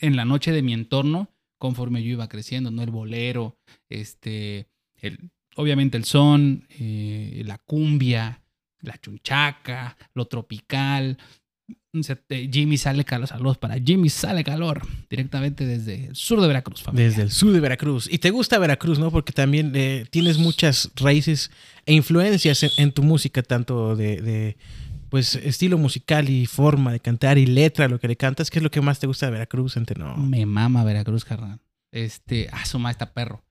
[0.00, 2.70] en la noche de mi entorno conforme yo iba creciendo?
[2.70, 2.82] ¿No?
[2.82, 3.58] El bolero,
[3.88, 8.42] este, el, obviamente el son, eh, la cumbia,
[8.80, 11.18] la chunchaca, lo tropical.
[11.92, 16.84] Jimmy sale calor, saludos para Jimmy sale calor, directamente desde el sur de Veracruz.
[16.92, 18.08] Desde el sur de Veracruz.
[18.10, 19.10] Y te gusta Veracruz, ¿no?
[19.10, 21.50] Porque también eh, tienes muchas raíces
[21.86, 24.56] e influencias en, tu música, tanto de,
[25.10, 28.48] pues estilo musical y forma de cantar y letra, lo que le cantas.
[28.50, 31.58] ¿Qué es lo que más te gusta de Veracruz, no Me mama Veracruz, carnal.
[31.92, 33.42] Este, ah, su está perro.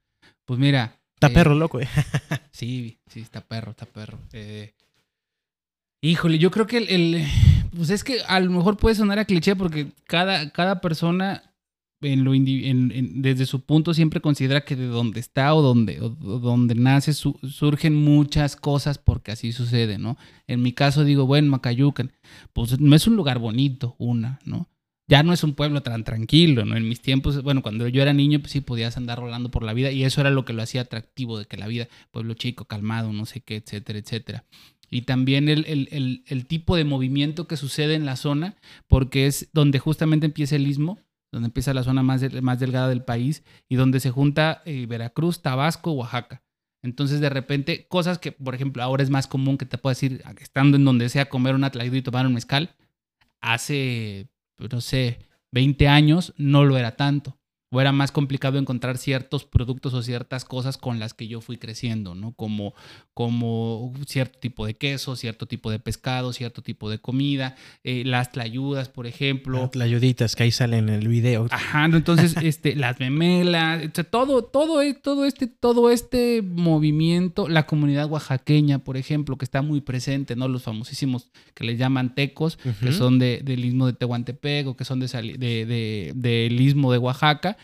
[0.45, 0.95] Pues mira.
[1.15, 1.79] Está eh, perro loco.
[1.81, 1.87] eh.
[2.51, 4.17] Sí, sí, está perro, está perro.
[4.33, 4.73] Eh,
[6.01, 7.27] híjole, yo creo que el, el-
[7.75, 11.43] Pues es que a lo mejor puede sonar a cliché porque cada, cada persona
[12.01, 16.75] en lo desde su punto siempre considera que de donde está o donde, o donde
[16.75, 20.17] nace su- surgen muchas cosas porque así sucede, ¿no?
[20.47, 22.11] En mi caso digo, bueno, Macayucan,
[22.53, 24.69] pues no es un lugar bonito, una, ¿no?
[25.07, 26.77] Ya no es un pueblo tan tranquilo, ¿no?
[26.77, 29.73] En mis tiempos, bueno, cuando yo era niño, pues sí podías andar rolando por la
[29.73, 32.65] vida y eso era lo que lo hacía atractivo de que la vida, pueblo chico,
[32.65, 34.45] calmado, no sé qué, etcétera, etcétera.
[34.91, 38.55] Y también el, el- el- el tipo de movimiento que sucede en la zona,
[38.87, 40.99] porque es donde justamente empieza el istmo,
[41.31, 45.41] donde empieza la zona más, más delgada del país y donde se junta eh, Veracruz,
[45.41, 46.41] Tabasco, Oaxaca.
[46.81, 50.23] Entonces, de repente, cosas que, por ejemplo, ahora es más común que te puedas ir,
[50.39, 52.75] estando en donde sea, comer un atlaído y tomar un mezcal,
[53.41, 55.19] hace, pues, no sé,
[55.51, 57.38] 20 años no lo era tanto.
[57.71, 61.57] O era más complicado encontrar ciertos productos o ciertas cosas con las que yo fui
[61.57, 62.31] creciendo, ¿no?
[62.33, 62.73] Como,
[63.13, 68.31] como cierto tipo de queso, cierto tipo de pescado, cierto tipo de comida, eh, las
[68.31, 69.69] tlayudas, por ejemplo.
[69.73, 71.47] Las ayuditas que ahí salen en el video.
[71.51, 76.41] Ajá, no, entonces, este, las memelas, o sea, todo, todo, e- todo este, todo este
[76.41, 80.47] movimiento, la comunidad oaxaqueña, por ejemplo, que está muy presente, ¿no?
[80.47, 84.85] Los famosísimos que les llaman tecos, que son de, del istmo de Tehuantepec o que
[84.85, 87.57] son de, de- del istmo de Oaxaca.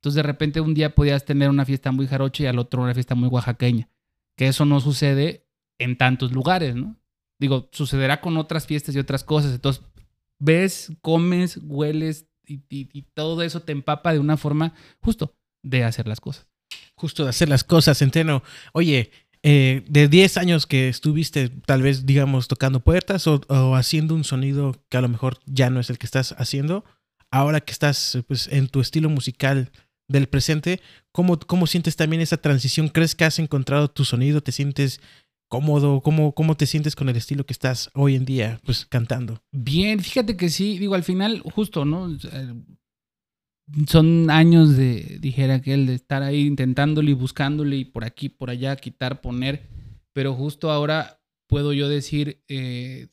[0.00, 2.94] Entonces, de repente, un día podías tener una fiesta muy jarocha y al otro una
[2.94, 3.90] fiesta muy oaxaqueña.
[4.34, 5.46] Que eso no sucede
[5.78, 6.96] en tantos lugares, ¿no?
[7.38, 9.52] Digo, sucederá con otras fiestas y otras cosas.
[9.52, 9.82] Entonces,
[10.38, 16.20] ves, comes, hueles y, todo eso te empapa de una forma justo de hacer las
[16.20, 16.48] cosas.
[16.94, 18.42] Justo de hacer las cosas, Centeno.
[18.72, 19.10] Oye,
[19.42, 24.24] eh, de 10 años que estuviste, tal vez, digamos, tocando puertas o, o haciendo un
[24.24, 26.86] sonido que a lo mejor ya no es el que estás haciendo,
[27.30, 29.70] ahora que estás pues, en tu estilo musical
[30.10, 30.80] del presente,
[31.12, 32.88] ¿cómo, ¿cómo sientes también esa transición?
[32.88, 34.42] ¿Crees que has encontrado tu sonido?
[34.42, 35.00] ¿Te sientes
[35.48, 36.00] cómodo?
[36.00, 39.42] ¿Cómo, ¿Cómo te sientes con el estilo que estás hoy en día pues cantando?
[39.52, 42.16] Bien, fíjate que sí, digo, al final, justo, ¿no?
[43.86, 48.50] Son años de, dijera aquel, de estar ahí intentándole y buscándole y por aquí, por
[48.50, 49.68] allá, quitar, poner,
[50.12, 53.06] pero justo ahora puedo yo decir, eh,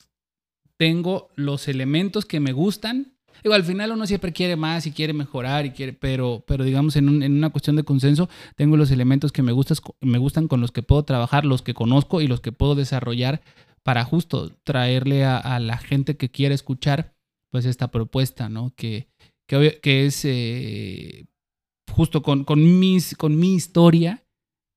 [0.78, 3.17] tengo los elementos que me gustan.
[3.44, 6.96] Digo, al final uno siempre quiere más y quiere mejorar y quiere, pero, pero digamos
[6.96, 10.62] en, en una cuestión de consenso, tengo los elementos que me, gustas, me gustan con
[10.62, 13.42] los que puedo trabajar, los que conozco y los que puedo desarrollar
[13.88, 17.16] para justo traerle a, la gente que quiere escuchar
[17.50, 18.74] pues esta propuesta, ¿no?
[18.76, 19.08] Que,
[19.48, 21.28] que, que es eh,
[21.94, 24.26] justo con, con, mis, con mi historia,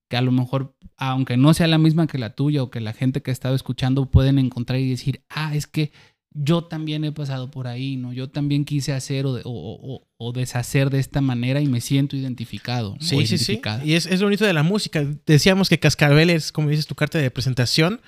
[0.09, 2.93] que a lo mejor, aunque no sea la misma que la tuya o que la
[2.93, 5.91] gente que ha estado escuchando pueden encontrar y decir, ah, es que
[6.33, 8.13] yo también he pasado por ahí, ¿no?
[8.13, 9.51] Yo también quise hacer o, de- o-
[9.83, 12.97] o- o deshacer de esta manera y me siento identificado.
[13.01, 13.61] Sí, sí, sí.
[13.85, 15.05] Y es, es lo bonito de la música.
[15.27, 18.01] Decíamos que Cascabel es, como dices, tu carta de presentación,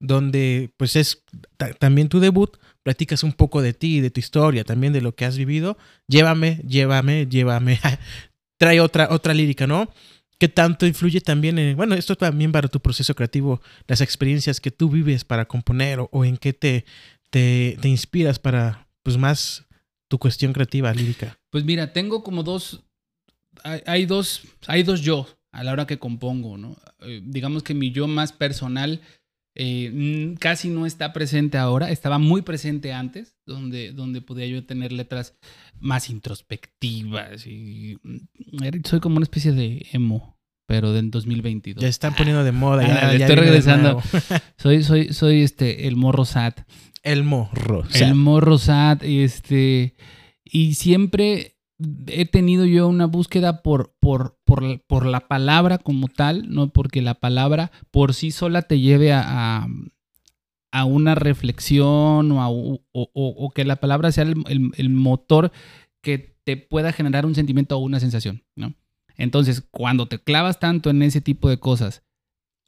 [0.00, 1.24] donde pues es
[1.56, 2.56] ta- también tu debut.
[2.82, 5.76] Platicas un poco de ti, de tu historia, también de lo que has vivido.
[6.08, 7.78] Llévame, llévame, llévame.
[8.58, 9.90] Trae otra, otra lírica, ¿no?
[10.40, 14.70] ¿Qué tanto influye también en, bueno, esto también para tu proceso creativo, las experiencias que
[14.70, 16.84] tú vives para componer o, o en qué te,
[17.30, 19.66] te, inspiras para pues más
[20.08, 21.38] tu cuestión creativa, lírica?
[21.50, 22.82] Pues mira, tengo como dos,
[23.64, 26.76] hay, hay dos, hay dos yo a la hora que compongo, ¿no?
[27.00, 29.00] Eh, digamos que mi yo más personal
[29.54, 34.92] eh, casi no está presente ahora, estaba muy presente antes, donde, donde podía yo tener
[34.92, 35.34] letras
[35.80, 40.37] más introspectivas y mm, era- soy como una especie de emo,
[40.68, 41.80] pero del 2022.
[41.82, 42.86] Ya están poniendo de moda.
[42.86, 44.02] ya- ya estoy regresando.
[44.58, 46.60] Soy, soy, soy este, el morro sat.
[47.02, 47.84] El morro.
[47.88, 49.94] sea, el morro sat, este,
[50.44, 51.56] y siempre
[52.08, 57.00] he tenido yo una búsqueda por, por, por, por la palabra como tal, no porque
[57.00, 59.22] la palabra por sí sola te lleve a,
[59.62, 59.66] a,
[60.72, 64.90] a una reflexión o, a- o- o- o que la palabra sea el, el- el
[64.90, 65.50] motor
[66.02, 68.74] que te pueda generar un sentimiento o una sensación, ¿no?
[69.18, 72.04] Entonces, cuando te clavas tanto en ese tipo de cosas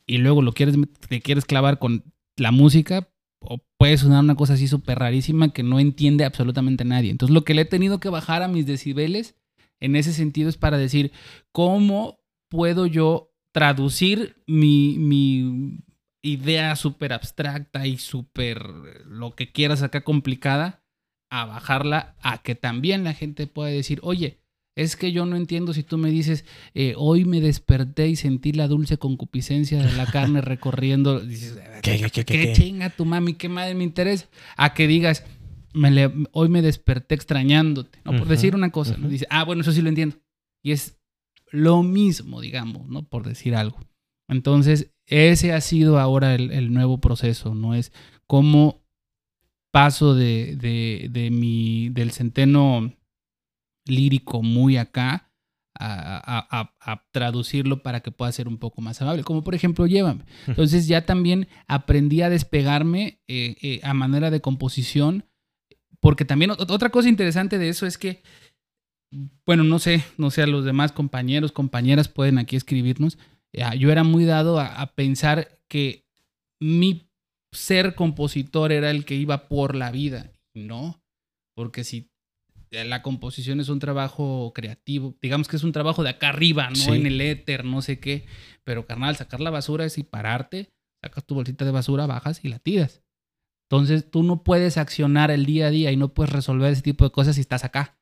[0.07, 0.77] y luego lo quieres,
[1.09, 2.05] te quieres clavar con
[2.37, 3.09] la música,
[3.41, 7.11] o puede sonar una cosa así súper rarísima que no entiende absolutamente nadie.
[7.11, 9.37] Entonces, lo que le he tenido que bajar a mis decibeles
[9.79, 11.13] en ese sentido es para decir,
[11.53, 15.81] ¿cómo puedo yo traducir mi, mi
[16.23, 18.63] idea súper abstracta y súper
[19.07, 20.85] lo que quieras acá complicada
[21.31, 24.40] a bajarla a que también la gente pueda decir, oye,
[24.83, 28.53] es que yo no entiendo si tú me dices, eh, hoy me desperté y sentí
[28.53, 31.21] la dulce concupiscencia de la carne recorriendo.
[31.21, 33.35] Dices, ¿Qué, qué, qué, chinga tu mami?
[33.35, 34.29] ¿Qué madre me interesa?
[34.57, 35.25] A que digas,
[35.73, 38.17] me le- hoy me desperté extrañándote, ¿no?
[38.19, 38.97] Por decir una cosa.
[38.97, 39.09] ¿no?
[39.09, 40.17] Dice, ah, bueno, eso sí lo entiendo.
[40.63, 40.99] Y es
[41.51, 43.03] lo mismo, digamos, ¿no?
[43.03, 43.79] Por decir algo.
[44.29, 47.75] Entonces, ese ha sido ahora el, el nuevo proceso, ¿no?
[47.75, 47.93] Es
[48.27, 48.83] cómo
[49.73, 52.93] paso de, de, de mi, del centeno
[53.91, 55.31] lírico muy acá
[55.79, 59.23] a, a- a- a traducirlo para que pueda ser un poco más amable.
[59.25, 60.25] Como por ejemplo, llévame.
[60.47, 65.25] Entonces ya también aprendí a despegarme eh, eh, a manera de composición,
[66.01, 68.23] porque también ot- otra cosa interesante de eso es que,
[69.47, 73.19] bueno, no sé, no sé, a los demás compañeros, compañeras pueden aquí escribirnos.
[73.53, 76.07] eh, yo era muy dado a pensar que
[76.61, 77.09] mi
[77.53, 80.31] ser compositor era el que iba por la vida.
[80.55, 81.03] No,
[81.57, 82.10] porque si
[82.71, 86.77] la composición es un trabajo creativo, digamos que es un trabajo de acá arriba, no
[86.77, 86.91] Sí.
[86.93, 88.27] en el éter, no sé qué,
[88.65, 90.71] pero carnal, sacar la basura es y pararte,
[91.03, 93.03] sacas tu bolsita de basura, bajas y la tiras.
[93.69, 97.05] Entonces tú no puedes accionar el día a día y no puedes resolver ese tipo
[97.05, 97.97] de cosas si estás acá.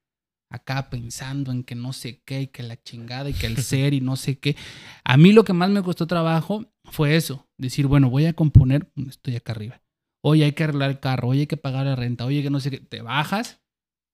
[0.50, 3.92] Acá pensando en que no sé qué y que la chingada y que el ser
[3.92, 4.56] y no sé qué.
[5.04, 7.46] A mí lo que más me costó trabajo fue eso.
[7.58, 9.82] Decir, bueno, voy a componer, estoy acá arriba.
[10.24, 12.60] Oye, hay que arreglar el carro, oye, hay que pagar la renta, oye, que no
[12.60, 12.80] sé qué.
[12.80, 13.60] Te bajas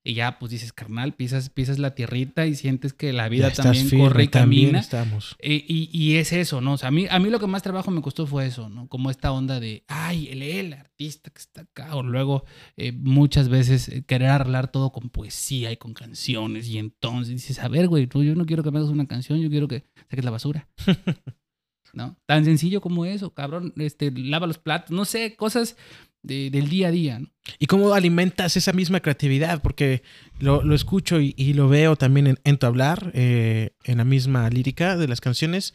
[0.07, 3.89] y ya, pues dices, carnal, pisas, pisas la tierrita y sientes que la vida también
[3.89, 4.81] firme, corre y también camina.
[4.81, 5.35] estamos.
[5.43, 6.75] Y, y es eso, ¿no?
[6.75, 8.87] O sea, a mí, a mí lo que más trabajo me costó fue eso, ¿no?
[8.89, 11.97] Como esta onda de, ay, es el artista que está acá.
[11.97, 12.45] O luego,
[12.77, 16.69] eh, muchas veces, eh, querer arreglar todo con poesía y con canciones.
[16.69, 19.41] Y entonces dices, a ver, güey, tú, yo no quiero que me hagas una canción,
[19.41, 20.69] yo quiero que saques la basura.
[21.95, 22.19] ¿No?
[22.27, 23.73] Tan sencillo como eso, cabrón.
[23.77, 25.77] Este, lava los platos, no sé, cosas
[26.25, 27.29] de- del día a día, ¿no?
[27.59, 29.63] ¿Y cómo alimentas esa misma creatividad?
[29.63, 30.03] Porque
[30.41, 34.05] lo, lo escucho y, y lo veo también en, en tu hablar, eh, en la
[34.05, 35.75] misma lírica de las canciones,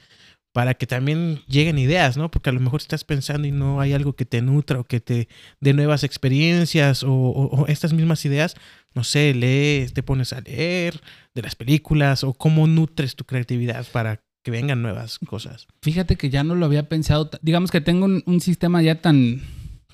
[0.52, 2.32] para que también lleguen ideas, ¿no?
[2.32, 5.00] Porque a lo mejor estás pensando y no hay algo que te nutra o que
[5.00, 5.28] te
[5.62, 8.56] dé nuevas experiencias o, o- o estas mismas ideas.
[8.96, 11.00] No sé, lees, te pones a leer
[11.36, 15.68] de las películas o cómo nutres tu creatividad para que vengan nuevas cosas.
[15.84, 17.30] Fíjate que ya no lo había pensado.
[17.44, 19.42] Digamos que tengo un, un sistema ya tan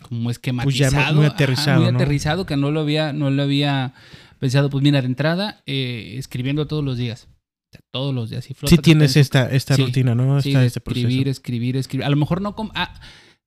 [0.08, 0.92] como esquematizado.
[0.92, 1.98] Pues ya muy ajá, aterrizado, muy ¿no?
[1.98, 3.94] aterrizado que no lo había, no lo había
[4.40, 4.70] pensado.
[4.70, 7.28] Pues mira, de entrada, eh, escribiendo todos los días.
[7.28, 8.46] O sea, todos los días.
[8.46, 10.42] Sí tienes esta, esta Sí, rutina, ¿no?
[10.42, 11.08] Sí, Está este proceso.
[11.08, 12.06] escribir, escribir, escribir.
[12.06, 12.72] A lo mejor no como...
[12.76, 13.00] ah,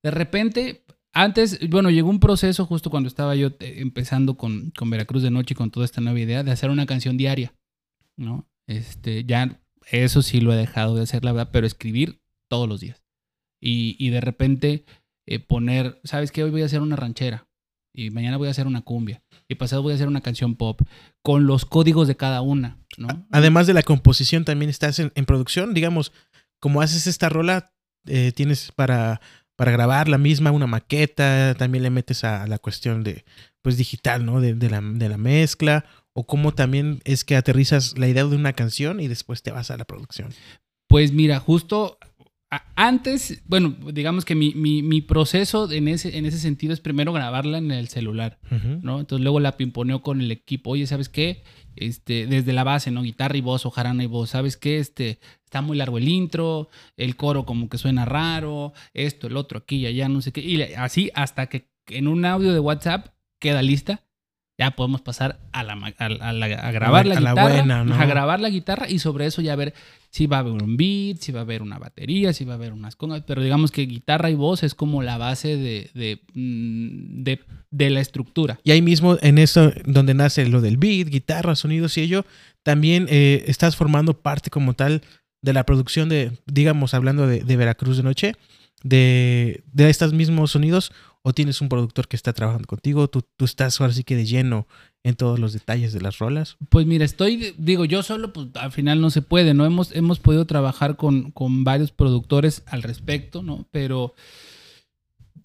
[0.03, 4.89] de repente, antes, bueno, llegó un proceso justo cuando estaba yo eh, empezando con, con
[4.89, 7.53] Veracruz de Noche y con toda esta nueva idea de hacer una canción diaria,
[8.15, 8.47] ¿no?
[8.67, 9.59] Este, ya
[9.91, 13.01] eso sí lo he dejado de hacer, la verdad, pero escribir todos los días.
[13.61, 14.85] Y, y de repente
[15.29, 16.43] eh, poner, ¿sabes qué?
[16.43, 17.47] Hoy voy a hacer una ranchera
[17.93, 20.81] y mañana voy a hacer una cumbia y pasado voy a hacer una canción pop
[21.23, 23.27] con los códigos de cada una, ¿no?
[23.31, 26.11] Además de la composición, también estás en, en producción, digamos,
[26.59, 27.73] como haces esta rola,
[28.05, 29.21] eh, tienes para,
[29.55, 33.23] para grabar la misma una maqueta, también le metes a la cuestión de,
[33.61, 34.41] pues, digital, ¿no?
[34.41, 38.35] De, de la, de la mezcla, o cómo también es que aterrizas la idea de
[38.35, 40.29] una canción y después te vas a la producción.
[40.87, 42.08] Pues mira, justo a-
[42.75, 47.13] antes, bueno, digamos que mi, mi- mi proceso en ese, en ese sentido es primero
[47.13, 48.39] grabarla en el celular.
[48.81, 48.99] ¿no?
[48.99, 50.71] Entonces luego la pimponeo con el equipo.
[50.71, 51.43] Oye, ¿sabes qué?
[51.75, 53.03] Este, desde la base, ¿no?
[53.03, 54.31] Guitarra y voz o jarana y voz.
[54.31, 54.79] ¿Sabes qué?
[54.79, 59.59] Este, está muy largo el intro, el coro como que suena raro, esto, el otro,
[59.59, 60.41] aquí y allá, no sé qué.
[60.41, 64.03] Y así hasta que en un audio de WhatsApp queda lista
[64.59, 67.95] ya podemos pasar a, la, a, a, grabar la, guitarra, buena, ¿no?
[67.95, 69.73] a grabar la guitarra y sobre eso ya ver
[70.09, 72.55] si va a haber un beat, si va a haber una batería, si va a
[72.57, 76.19] haber unas congas, pero digamos que guitarra y voz es como la base de, de,
[76.33, 77.23] mm,
[77.71, 78.59] de, la estructura.
[78.65, 82.25] Y ahí mismo en eso donde nace lo del beat, guitarra, sonidos y ello,
[82.61, 85.03] también eh, estás formando parte como tal
[85.41, 88.33] de la producción de, digamos, hablando de, Veracruz de Noche,
[88.83, 93.45] de, de estos mismos sonidos, o tienes un productor que está trabajando contigo, tú, tú
[93.45, 94.67] estás ahora sí que de lleno
[95.03, 96.57] en todos los detalles de las rolas.
[96.69, 99.65] Pues mira, estoy, digo, yo solo, pues al final no se puede, ¿no?
[99.65, 103.67] Hemos, hemos podido trabajar con, con varios productores al respecto, ¿no?
[103.71, 104.15] Pero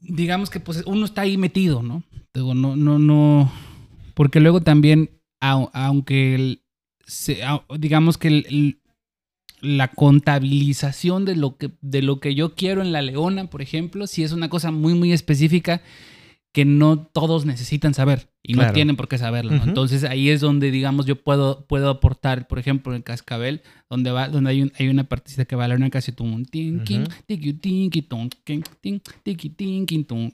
[0.01, 2.03] digamos que pues uno está ahí metido, ¿no?
[2.33, 3.53] Digo, no, no, no,
[4.15, 5.11] porque luego también,
[5.41, 6.63] aunque el,
[7.79, 8.81] digamos que el,
[9.65, 14.07] la contabilización de lo, que, de lo que yo quiero en la leona, por ejemplo,
[14.07, 15.83] si es una cosa muy, muy específica
[16.53, 19.53] que no todos necesitan saber y no tienen por qué saberlo.
[19.65, 24.29] Entonces ahí es donde, digamos, yo puedo, puedo aportar, por ejemplo, en Cascabel, donde va,
[24.29, 26.45] donde hay, un, hay una partecita que va a la una casi tum,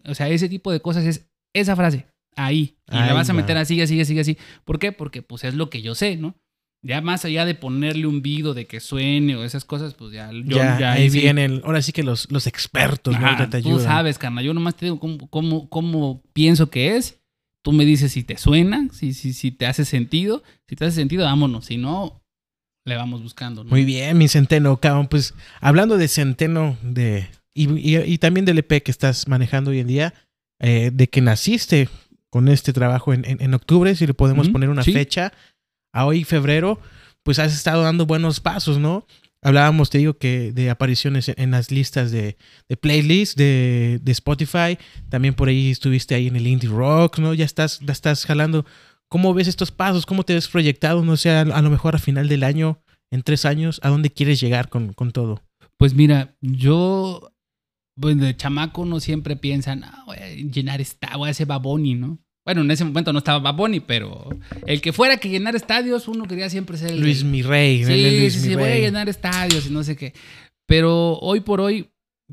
[0.07, 2.77] O sea, ese tipo de cosas es esa frase ahí.
[2.90, 4.37] Y la vas a meter así, así, así, así.
[4.64, 4.93] ¿Por qué?
[4.93, 6.35] Porque pues es lo que yo sé, ¿no?
[6.83, 10.31] Ya más allá de ponerle un video de que suene o esas cosas, pues ya.
[10.33, 13.49] Yo, ya, ahí vienen, ahora sí que los, los expertos, ¿no?
[13.51, 14.45] te Tú sabes, carnal.
[14.45, 17.21] Yo nomás te digo cómo, cómo, pienso que es.
[17.62, 20.43] Tú me dices si te suena, si, si, si te hace sentido.
[20.66, 21.66] Si te hace sentido, vámonos.
[21.66, 22.23] Si no,
[22.87, 23.62] le vamos buscando.
[23.64, 25.09] Muy bien, mi Centeno, cabrón.
[25.09, 30.14] Pues hablando de Centeno de, y, también del EP que estás manejando hoy en día,
[30.61, 31.90] eh, de que naciste
[32.31, 35.33] con este trabajo en, en, octubre, si le podemos poner una fecha
[35.92, 36.81] a hoy febrero,
[37.22, 39.07] pues has estado dando buenos pasos, ¿no?
[39.42, 42.37] Hablábamos, te digo, que de apariciones en las listas de,
[42.68, 44.76] de playlists de, Spotify.
[45.09, 47.33] También por ahí estuviste ahí en el Indie Rock, ¿no?
[47.33, 48.66] Ya estás, ya estás jalando.
[49.09, 50.05] ¿Cómo ves estos pasos?
[50.05, 51.03] ¿Cómo te ves proyectado?
[51.03, 54.40] No sé, a, lo mejor a final del año, en tres años, ¿a dónde quieres
[54.40, 55.42] llegar con, con todo?
[55.79, 57.33] Pues mira, yo,
[57.96, 61.94] bueno, de chamaco no siempre piensan, ah, voy a llenar esta, voy a hacer baboni,
[61.94, 62.18] ¿no?
[62.44, 64.29] Bueno, en ese momento no estaba Baboni, pero
[64.66, 67.00] el que fuera que llenar estadios, uno quería siempre ser el.
[67.00, 70.14] Luis Mirrey, sí, Luis sí, sí, voy a llenar estadios y no sé qué.
[70.66, 71.91] Pero hoy por hoy,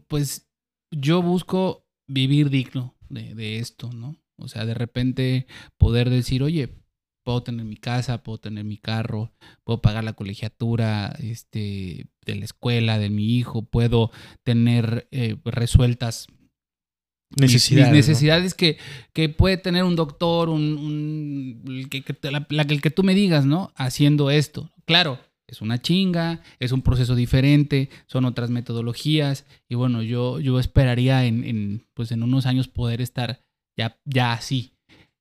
[0.08, 0.48] pues
[0.92, 4.16] yo busco vivir digno de, de esto, ¿no?
[4.38, 5.48] O sea, de repente
[5.78, 6.70] poder decir, oye,
[7.28, 9.34] puedo tener mi casa, puedo tener mi carro,
[9.66, 14.12] puedo pagar la colegiatura este, de la escuela de mi hijo, puedo
[14.44, 16.28] tener eh, resueltas
[17.36, 18.78] necesidades, necesidades que,
[19.14, 22.04] que, puede tener un doctor, un, el, que,
[22.70, 23.72] el que tú me digas, ¿no?
[23.76, 24.72] Haciendo esto.
[24.86, 30.60] Claro, es una chinga, es un proceso diferente, son otras metodologías y bueno, yo, yo
[30.60, 33.42] esperaría en, en, pues en unos años poder estar
[33.78, 34.74] ya, ya así.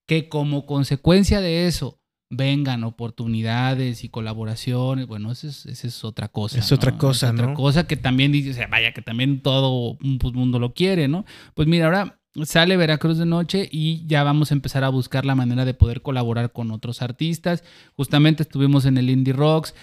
[0.06, 6.58] Que como consecuencia de eso vengan oportunidades y colaboraciones, bueno, esa es, es otra cosa.
[6.58, 7.42] Es otra cosa, ¿no?
[7.42, 10.74] Otra cosa que también dice, o sea, vaya, que también todo el pues, mundo lo
[10.74, 11.24] quiere, ¿no?
[11.54, 15.34] Pues mira, ahora sale Veracruz de noche y ya vamos a empezar a buscar la
[15.34, 17.64] manera de poder colaborar con otros artistas.
[17.94, 19.74] Justamente estuvimos en el Indie Rocks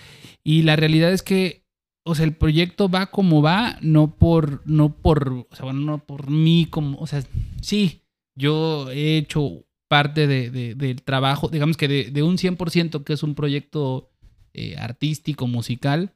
[0.44, 1.64] y la realidad es que,
[2.06, 6.06] o sea, el proyecto va como va, no por, no por, o sea, bueno, no
[6.06, 7.24] por mí como, o sea,
[7.62, 8.02] sí,
[8.36, 13.36] yo he hecho parte de, del trabajo, digamos que de, un 100% que es un
[13.36, 14.10] proyecto
[14.56, 16.16] eh, artístico, musical,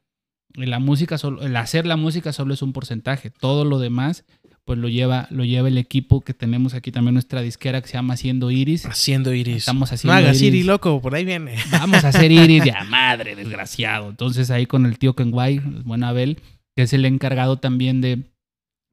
[0.55, 4.25] la música solo, el hacer la música solo es un porcentaje, todo lo demás
[4.65, 7.93] pues lo lleva, lo lleva el equipo que tenemos aquí también nuestra disquera que se
[7.93, 8.87] llama Haciendo Iris.
[8.87, 9.57] Haciendo Iris.
[9.57, 11.55] Estamos haciendo no hagas Iris, loco, por ahí viene.
[11.71, 14.09] Vamos a hacer Iris, ya madre, desgraciado.
[14.09, 16.41] Entonces ahí con el tío Kenway, el buen Abel,
[16.75, 18.23] que es el encargado también de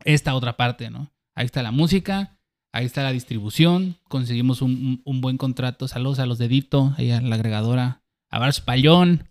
[0.05, 1.11] esta otra parte, ¿no?
[1.35, 2.34] Ahí está la música,
[2.75, 3.99] Ahí está la distribución.
[4.09, 5.87] Conseguimos un, buen contrato.
[5.87, 8.03] Saludos a los de Dito, ahí a la agregadora.
[8.31, 9.29] A Bar Payón.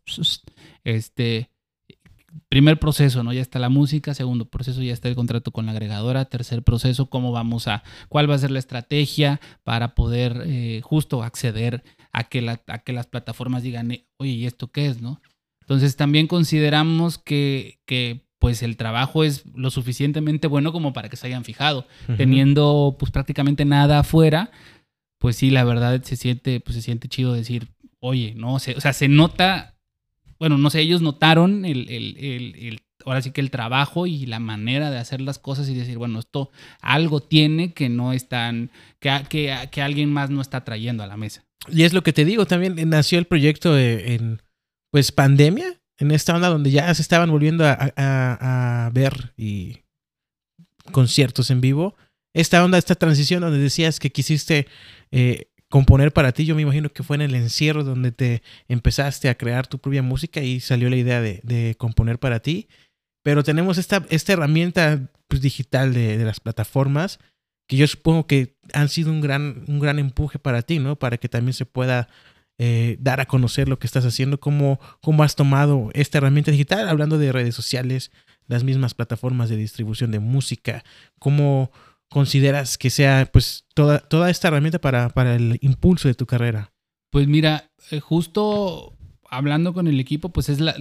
[0.86, 1.50] Este.
[2.48, 3.34] Primer proceso, ¿no?
[3.34, 4.14] Ya está la música.
[4.14, 6.24] Segundo proceso, ya está el contrato con la agregadora.
[6.24, 7.84] Tercer proceso, cómo vamos a.
[8.08, 11.84] cuál va a ser la estrategia para poder eh, justo acceder
[12.14, 15.20] a que, la, a que las plataformas digan, oye, ¿y esto qué es, no?
[15.60, 21.16] Entonces también consideramos que, que pues el trabajo es lo suficientemente bueno como para que
[21.16, 21.88] se hayan fijado.
[22.18, 24.52] Teniendo pues prácticamente nada afuera,
[25.18, 27.70] pues sí, la verdad se siente, pues se siente chido decir,
[28.02, 29.78] oye, no sé, o sea, se nota,
[30.39, 34.39] bueno, no sé, ellos notaron el, el, el, ahora sí que el trabajo y la
[34.39, 39.24] manera de hacer las cosas y decir, bueno, esto algo tiene que no están, que,
[39.30, 41.46] que, que alguien más no está trayendo a la mesa.
[41.72, 44.41] Y es lo que te digo, también nació el proyecto en,
[44.91, 49.80] pues, pandemia en esta onda donde ya se estaban volviendo a, ver y
[50.91, 51.96] conciertos en vivo.
[52.34, 54.68] Esta onda, esta transición donde decías que quisiste
[55.12, 59.30] eh, componer para ti, yo me imagino que fue en el encierro donde te empezaste
[59.30, 62.68] a crear tu propia música y salió la idea de, componer para ti.
[63.24, 67.20] Pero tenemos esta, esta herramienta pues, digital de, de, las plataformas
[67.68, 70.98] que yo supongo que han sido un gran, un gran empuje para ti, ¿no?
[70.98, 72.10] Para que también se pueda
[72.58, 76.88] eh, dar a conocer lo que estás haciendo, cómo, cómo has tomado esta herramienta digital,
[76.88, 78.12] hablando de redes sociales,
[78.47, 80.84] las mismas plataformas de distribución de música,
[81.20, 81.72] cómo
[82.10, 86.72] consideras que sea pues toda, toda esta herramienta para, para el impulso de tu carrera?
[87.10, 88.95] Pues mira, eh, justo
[89.30, 90.76] hablando con el equipo, pues es la,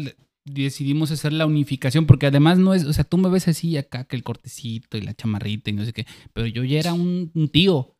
[0.44, 4.04] decidimos hacer la unificación, porque además no es, o sea, tú me ves así acá,
[4.04, 7.30] que el cortecito y la chamarrita y no sé qué, pero yo ya era un,
[7.34, 7.96] un tío.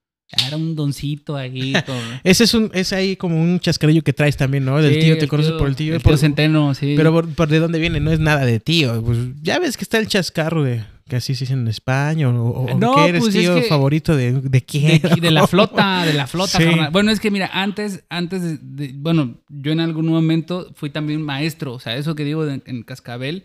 [0.47, 1.73] Era un doncito ahí.
[1.87, 1.97] Todo.
[2.25, 4.81] Ese es un, es ahí como un chascarillo que traes también, ¿no?
[4.81, 5.95] Del Sí, tío, te conoces por el tío.
[5.95, 6.95] el por- tío Centeno, sí.
[6.97, 9.03] Pero por, por de dónde viene, no es nada de tío.
[9.03, 12.67] Pues ya ves que está el chascarro de que así se dice en España, o,
[12.79, 15.03] No, que eres pues es tío que- favorito de, de quién.
[15.03, 16.65] de, de la flota, de la flota, Sí.
[16.91, 21.21] Bueno, es que mira, antes, antes de, de- bueno, yo en algún momento fui también
[21.21, 23.45] maestro, o sea, eso que digo en Cascabel,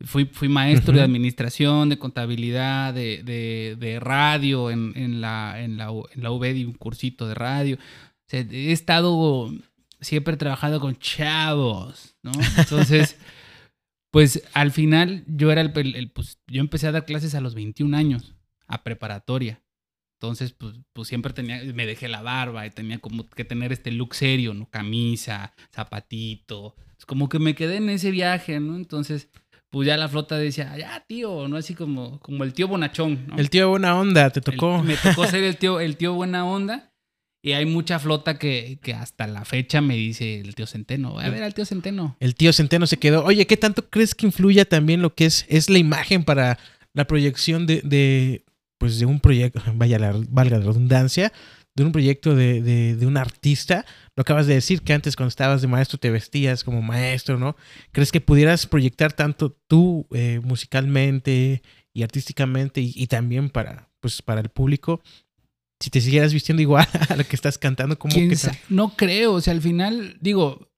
[0.00, 1.06] fui, fui maestro de Ujú.
[1.06, 6.44] administración, de contabilidad, de, de- de radio en, en la, en, la, en la UB,
[6.54, 7.76] di un cursito de radio.
[7.76, 9.52] O sea, he estado
[10.00, 12.32] siempre trabajando con chavos, ¿no?
[12.58, 13.16] Entonces,
[14.10, 17.40] pues al final yo era el, el- el, pues, yo empecé a dar clases a
[17.40, 18.34] los 21 años,
[18.66, 19.60] a preparatoria.
[20.20, 23.92] Entonces, pues, pues siempre tenía, me dejé la barba y tenía como que tener este
[23.92, 24.68] look serio, ¿no?
[24.68, 26.74] Camisa, zapatito.
[26.98, 28.74] Es como que me quedé en ese viaje, ¿no?
[28.74, 29.28] Entonces,
[29.70, 31.56] pues ya la flota decía, ya, tío, ¿no?
[31.56, 33.36] Así como, como el tío bonachón, ¿no?
[33.36, 34.82] El tío buena onda, te El- tocó.
[34.84, 36.92] me tocó ser el tío, el tío buena onda.
[37.40, 41.20] Y hay mucha flota que, que hasta la fecha me dice el tío Centeno.
[41.20, 42.16] A ver al tío Centeno.
[42.18, 43.24] El tío Centeno se quedó.
[43.24, 46.58] Oye, ¿qué tanto crees que influya también lo que es, es la imagen para
[46.94, 48.44] la proyección de, de
[48.78, 51.32] pues de un proyecto, vaya la, valga la redundancia,
[51.78, 53.86] de un proyecto de, de, de un artista?
[54.16, 57.56] Lo acabas de decir que antes cuando estabas de maestro te vestías como maestro, ¿no?
[57.92, 61.62] ¿Crees que pudieras proyectar tanto tú eh, musicalmente
[61.92, 65.00] y artísticamente y, y también para, pues, para el público?
[65.80, 68.36] Si te siguieras vistiendo igual a lo que estás cantando, como ¿Quién que
[68.68, 70.68] No creo, o sea, al final, digo,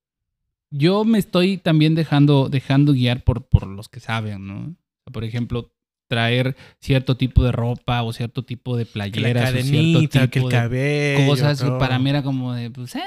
[0.70, 4.76] yo me estoy también dejando, dejando guiar por, por los que saben, ¿no?
[5.10, 5.72] Por ejemplo,
[6.10, 10.10] traer cierto tipo de ropa o cierto tipo de que la playeras o cierto cadenita,
[10.10, 11.26] que el tipo de cabello.
[11.28, 13.00] cosas para mí era como de, pues, eh.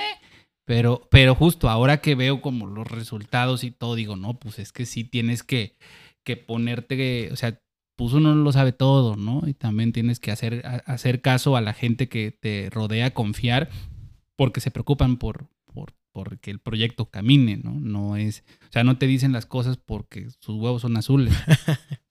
[0.66, 4.72] Pero, pero justo ahora que veo como los resultados y todo, digo, no, pues es
[4.72, 5.76] que sí tienes que,
[6.24, 7.60] que ponerte, o sea,
[7.98, 9.42] pues uno no lo sabe todo, ¿no?
[9.46, 13.70] Y también tienes que hacer, a- hacer caso a la gente que te rodea, confiar,
[14.38, 17.74] porque se preocupan por, por, por que el proyecto camine, ¿no?
[17.74, 21.34] No es, o sea, no te dicen las cosas porque sus huevos son azules.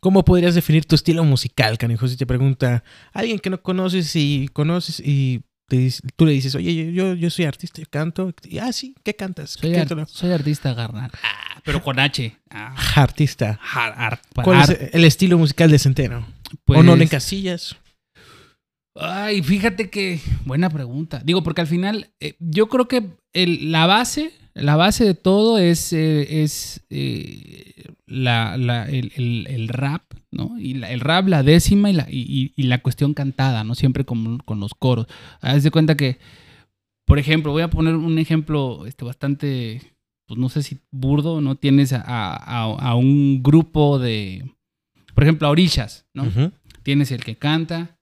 [0.00, 2.06] ¿Cómo podrías definir tu estilo musical, canijo?
[2.08, 6.92] Si te pregunta alguien que no conoces y conoces y te tú le dices, oye,
[6.92, 8.32] yo, yo soy artista, yo canto.
[8.44, 9.50] Y, ah, sí, ¿qué cantas?
[9.60, 10.06] Soy, ¿Qué ar- tono?
[10.06, 11.10] soy artista, carnal.
[11.22, 12.38] Ah, pero con H.
[12.50, 13.58] Ah, Artista.
[13.74, 16.18] ar- ar- ¿Cuál ar- es el estilo musical de Centeno?
[16.66, 17.76] ¿O no pues- le encasillas?
[18.98, 21.20] Ay, fíjate que buena pregunta.
[21.24, 25.58] Digo, porque al final eh, yo creo que el- la base, la base de todo
[25.58, 30.58] es, eh, es eh, la, la- el, el- el rap, ¿no?
[30.58, 33.74] Y la- el rap, la décima y la, y, la cuestión cantada, ¿no?
[33.74, 35.06] Siempre con, con los coros.
[35.40, 36.18] Haz de cuenta que,
[37.06, 39.80] por ejemplo, voy a poner un ejemplo este, bastante,
[40.26, 41.56] pues no sé si burdo, ¿no?
[41.56, 44.52] Tienes a, a- a un grupo de,
[45.14, 46.24] por ejemplo, a orillas, ¿no?
[46.82, 47.98] Tienes el que canta,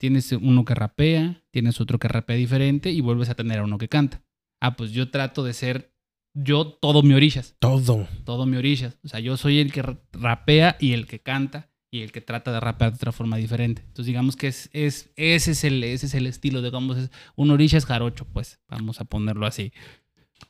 [0.00, 3.78] tienes uno que rapea, tienes otro que rapea diferente y vuelves a tener a uno
[3.78, 4.22] que canta.
[4.60, 5.92] Ah, pues yo trato de ser
[6.42, 8.06] yo todo mi orillas, Todo.
[8.24, 8.96] todo mi orillas.
[9.04, 12.20] O sea, yo soy el que ra- rapea y el que canta y el que
[12.20, 13.82] trata de rapear de otra forma diferente.
[13.82, 17.50] Entonces digamos que es, es ese es el ese es el estilo, digamos es un
[17.50, 19.72] orillas jarocho, pues, vamos a ponerlo así.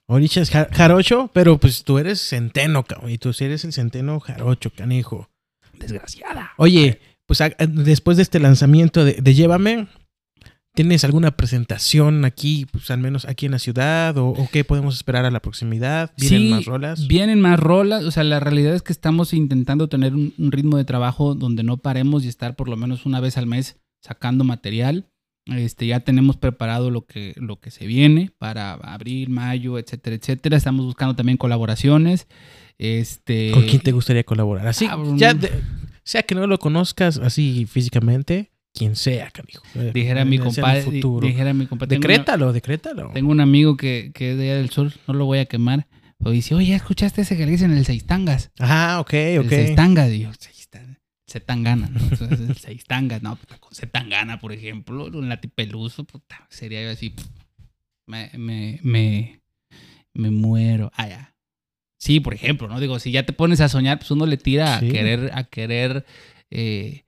[0.07, 3.11] Orichas ja- jarocho, pero pues tú eres centeno, cabrón.
[3.11, 5.30] Y tú eres el centeno jarocho, canijo.
[5.78, 6.53] Desgraciada.
[6.57, 9.86] Oye, pues a- después de este lanzamiento de, de Llévame,
[10.79, 14.16] ¿tienes alguna presentación aquí, pues al menos aquí en la ciudad?
[14.16, 16.12] ¿O, o qué podemos esperar a la proximidad?
[16.16, 17.09] ¿Vienen Sí, más rolas?
[17.09, 20.76] Vienen más rolas, o sea, la realidad es que estamos intentando tener un, un ritmo
[20.76, 24.45] de trabajo donde no paremos y estar por lo menos una vez al mes sacando
[24.45, 25.07] material.
[25.47, 30.57] Este, ya tenemos preparado lo que, lo que se viene para abril, mayo, etcétera, etcétera.
[30.59, 32.29] Estamos buscando también colaboraciones.
[32.79, 34.68] Este, ¿Con quién te gustaría colaborar?
[34.68, 35.51] Así, Ah, ya, de-
[36.05, 39.62] sea que no lo conozcas así físicamente, quien sea, canijo.
[39.74, 40.83] Eh, Dijera mi el compadre.
[40.91, 41.89] Dijera mi compadre.
[41.97, 43.11] tengo una- Decrétalo, decrétalo.
[43.12, 45.87] Tengo un amigo que, que es de allá del sur, no lo voy a quemar.
[46.18, 48.51] Pero dice, oye, ¿ya escuchaste ese que le dicen el Seistangas?
[48.59, 49.49] Ah, ok, El ok.
[49.51, 50.99] Seistangas, digo, Seistan-
[51.31, 52.01] Zetangana, ¿no?
[52.11, 57.14] Entonces, el Seistanga, no, puta, con Zetangana, por ejemplo, un latipeluso, puta, sería yo así,
[58.07, 59.41] me, me, me,
[60.14, 60.91] me muero.
[60.97, 61.35] Ah, ya.
[62.01, 62.81] Sí, por ejemplo, ¿no?
[62.81, 66.07] Digo, si ya te pones a soñar, pues uno le tira a querer, a querer,
[66.51, 67.05] eh,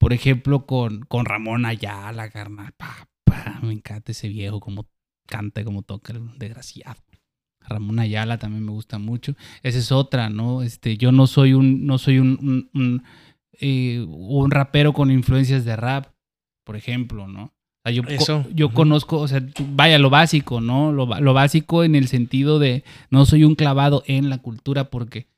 [0.00, 2.72] por ejemplo, con, con Ramón Ayala, carnal.
[2.78, 4.88] Pa, pa, me encanta ese viejo, como
[5.26, 7.00] canta, como toca, el desgraciado.
[7.68, 9.34] Ramón Ayala también me gusta mucho.
[9.62, 10.62] Esa es otra, ¿no?
[10.62, 13.02] Este, yo no soy un, no soy un, un, un,
[13.60, 16.06] eh, un rapero con influencias de rap,
[16.64, 17.44] por ejemplo, ¿no?
[17.44, 17.52] O
[17.84, 20.92] sea, yo, co- Eso, yo conozco, o sea, vaya, lo básico, ¿no?
[20.92, 25.28] Lo, lo básico en el sentido de no soy un clavado en la cultura porque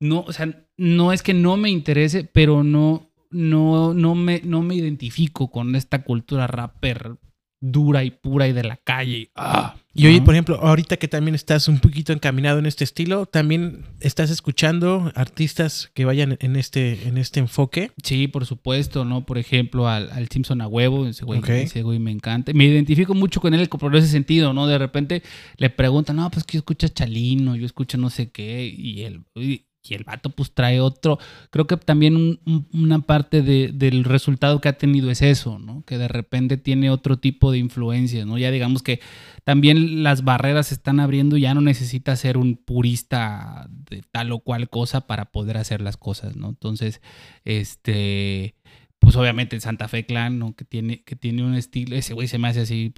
[0.00, 4.62] no, o sea, no es que no me interese, pero no, no, no me, no
[4.62, 7.16] me identifico con esta cultura rapper
[7.60, 9.18] dura y pura y de la calle.
[9.18, 12.84] y, ah, Y oye, por ejemplo, ahorita que también estás un poquito encaminado en este
[12.84, 17.92] estilo, también estás escuchando artistas que vayan en este, en este enfoque.
[18.02, 19.24] Sí, por supuesto, ¿no?
[19.24, 22.52] Por ejemplo, al, al Simpson a huevo, ese güey, ese güey me encanta.
[22.54, 24.66] Me identifico mucho con él por ese sentido, ¿no?
[24.66, 25.22] De repente
[25.56, 29.02] le preguntan, no, pues que yo escucho a Chalino, yo escucho no sé qué, y
[29.34, 31.18] y, y el vato pues trae otro.
[31.50, 35.58] Creo que también un- un- una parte de- del resultado que ha tenido es eso,
[35.58, 35.82] ¿no?
[35.84, 38.38] Que de repente tiene otro tipo de influencias, ¿no?
[38.38, 39.00] Ya digamos que
[39.44, 44.40] también las barreras se están abriendo, ya no necesita ser un purista de tal o
[44.40, 46.48] cual cosa para poder hacer las cosas, ¿no?
[46.48, 47.00] Entonces,
[47.44, 48.54] este,
[48.98, 50.54] pues obviamente el Santa Fe Clan, ¿no?
[50.54, 52.92] Que tiene, que tiene un estilo, ese güey se me hace así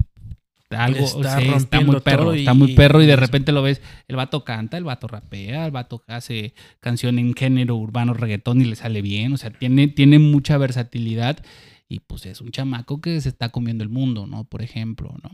[0.70, 3.52] algo, Está sí, está muy perro, todo está y- muy perro y de y- repente
[3.52, 8.12] lo ves, el vato canta, el vato rapea, el vato hace canción en género urbano,
[8.14, 11.38] reggaetón y le sale bien, o sea, tiene, tiene mucha versatilidad
[11.88, 14.44] y pues es un chamaco que se está comiendo el mundo, ¿no?
[14.44, 15.30] Por ejemplo, ¿no?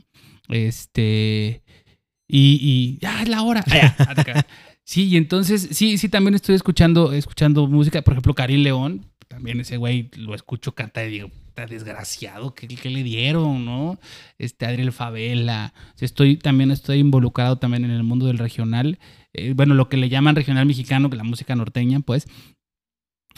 [0.48, 1.62] Este,
[2.28, 3.64] y, y ya es la hora.
[3.70, 4.46] Ah, acá.
[4.86, 8.02] Sí, y entonces, sí, sí, también estoy escuchando, escuchando música.
[8.02, 12.68] Por ejemplo, Karim León, también ese güey lo escucho cantar y digo, está desgraciado, ¿qué,
[12.68, 13.98] qué le dieron, no?
[14.38, 15.74] Este, Adriel Favela.
[15.98, 18.98] Estoy, también estoy involucrado también en el mundo del regional.
[19.32, 22.28] eh, bueno, lo que le llaman regional mexicano, que la música norteña, pues.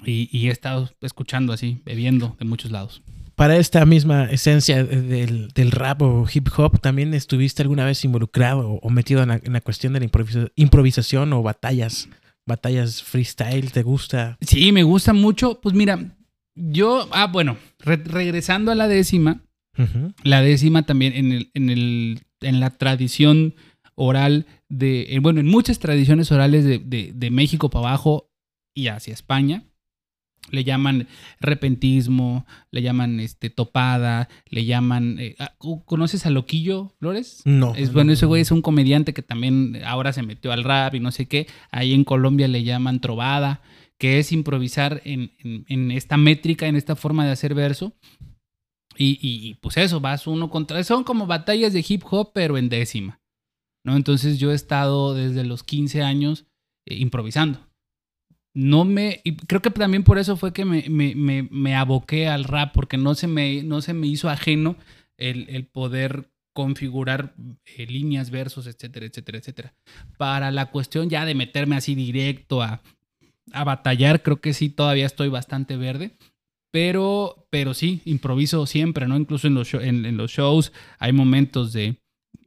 [0.05, 3.01] Y, he estado escuchando así, bebiendo de muchos lados.
[3.34, 8.68] Para esta misma esencia del, del rap o hip hop, ¿también estuviste alguna vez involucrado
[8.68, 12.11] o, metido en la, en la cuestión de la improvisa- improvisación o batallas?
[12.47, 14.38] Batallas freestyle, ¿te gusta?
[14.40, 15.61] Sí, me gusta mucho.
[15.61, 16.16] Pues mira,
[16.55, 19.42] yo, ah, bueno, re- regresando a la décima,
[20.22, 23.55] la décima también en, el, en, el, en la tradición
[23.94, 28.30] oral de, eh, bueno, en muchas tradiciones orales de, de- de México para abajo
[28.74, 29.64] y hacia España,
[30.51, 31.09] le llaman
[31.40, 35.18] repentismo, le llaman este, topada, le llaman...
[35.18, 37.42] eh, ah, ¿Conoces a Loquillo Flores?
[37.44, 37.74] No.
[37.74, 40.64] Es no, bueno, no, ese güey es un comediante que también ahora se metió al
[40.64, 41.47] rap y no sé qué.
[41.70, 43.61] Ahí en Colombia le llaman trovada,
[43.99, 47.94] que es improvisar en, en- en esta métrica, en esta forma de hacer verso.
[48.99, 50.82] Y, y- y, pues eso, vas uno contra...
[50.84, 53.20] Son como batallas de hip hop, pero en décima.
[53.84, 53.94] ¿no?
[53.97, 56.47] Entonces yo he estado desde los 15 años
[56.86, 57.66] eh, improvisando.
[58.57, 59.20] No me...
[59.46, 62.96] Creo que también por eso fue que me, me, me, me aboqué al rap, porque
[62.96, 64.76] no se me, no se me hizo ajeno
[65.18, 67.34] el, el poder configurar
[67.76, 69.74] eh, líneas, versos, etcétera, etcétera, etcétera.
[70.16, 72.80] Para la cuestión ya de meterme así directo a,
[73.52, 76.12] a batallar, creo que sí, todavía estoy bastante verde.
[76.70, 79.18] Pero, pero sí, improviso siempre, ¿no?
[79.18, 81.96] Incluso en los, en, en los shows hay momentos de,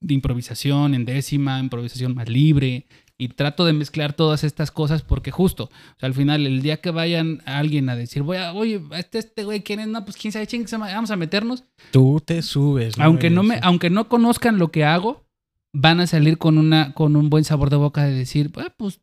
[0.02, 2.88] de improvisación en décima, improvisación más libre.
[3.22, 6.78] Y trato de mezclar todas estas cosas porque justo, o sea, al final, el día
[6.78, 9.88] que vayan a alguien a decir, voy a, oye, este, este güey, ¿quién es?
[9.88, 11.66] No, pues quién sabe, ching, vamos a meternos.
[11.92, 12.98] Tú te subes.
[12.98, 15.26] Aunque no, me, aunque no conozcan lo que hago,
[15.74, 19.02] van a salir con, una, con un buen sabor de boca de decir, "Ah, pues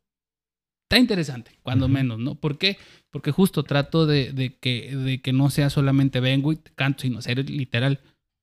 [0.89, 2.33] está interesante, cuando menos, ¿no?
[2.33, 2.77] ¿Por qué?
[3.11, 7.01] Porque justo trato de, de que, de que no sea solamente vengo y te canto,
[7.03, 7.99] sino ser literal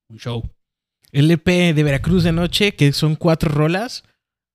[0.09, 0.49] un show.
[1.11, 4.03] El EP de Veracruz de Noche, que son cuatro rolas.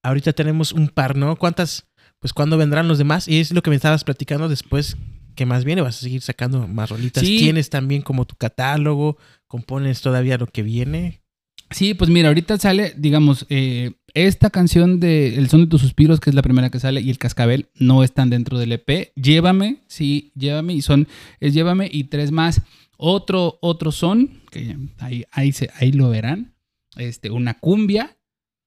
[0.02, 1.36] Ahorita tenemos un par, ¿no?
[1.36, 1.86] ¿Cuántas?
[2.18, 3.28] Pues cuándo vendrán los demás.
[3.28, 4.96] Y es lo que me estabas platicando después.
[5.36, 5.80] que más viene?
[5.82, 7.24] ¿Vas a seguir sacando más rolitas?
[7.24, 7.38] Sí.
[7.38, 9.16] ¿Tienes también como tu catálogo?
[9.46, 11.22] ¿Compones todavía lo que viene?
[11.70, 16.18] Sí, pues mira, ahorita sale, digamos, eh, esta canción de El son de tus suspiros,
[16.18, 19.12] que es la primera que sale, y El cascabel no están dentro del EP.
[19.14, 21.06] Llévame, sí, llévame, y son,
[21.38, 22.62] es Llévame y tres más.
[22.96, 26.54] Otro, otro son, que ahí, ahí, se, ahí lo verán,
[26.96, 28.16] este, una cumbia,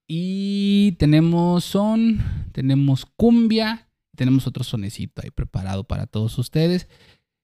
[0.08, 6.88] y tenemos son, tenemos cumbia, tenemos otro sonecito ahí preparado para todos ustedes.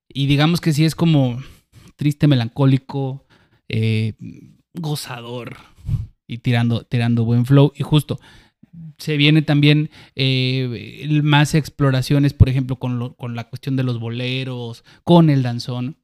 [0.08, 1.42] Y digamos que sí es como
[1.96, 3.26] triste, melancólico,
[3.68, 4.14] eh,
[4.74, 5.58] gozador
[6.28, 7.72] y tirando, tirando buen flow.
[7.76, 8.20] Y justo,
[8.98, 14.00] se viene también eh, más exploraciones, por ejemplo, con, lo- con la cuestión de los
[14.00, 15.98] boleros, con el danzón.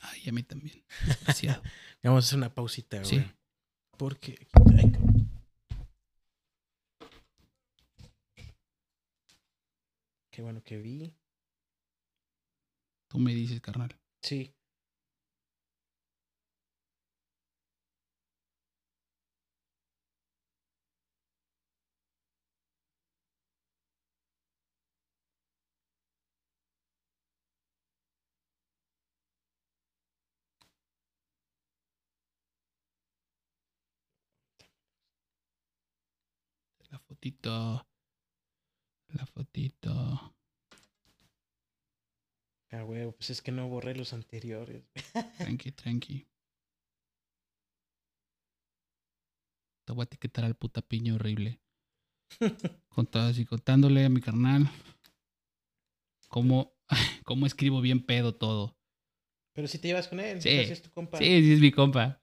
[0.00, 0.84] Ay, a mí también.
[1.20, 1.62] Demasiado.
[2.06, 3.08] Vamos a hacer una pausita, güey.
[3.08, 3.24] Sí.
[3.98, 4.46] Porque.
[4.78, 4.92] ay.
[10.30, 11.12] Qué bueno que vi.
[13.08, 13.98] Tú me dices, carnal.
[14.22, 14.54] Sí.
[36.90, 37.86] La fotito.
[39.08, 39.92] La fotito.
[42.72, 44.84] Ah, huevo, pues es que no borré los anteriores.
[45.38, 46.26] Tranqui, tranqui.
[49.86, 51.60] Te voy a etiquetar al puta piño horrible.
[52.88, 54.68] Contado así, contándole a mi carnal
[56.28, 56.74] cómo,
[57.24, 58.76] cómo escribo bien pedo todo.
[59.54, 60.48] Pero si te llevas con él, Sí.
[60.50, 61.18] es tu compa.
[61.18, 62.20] Sí, sí es mi compa.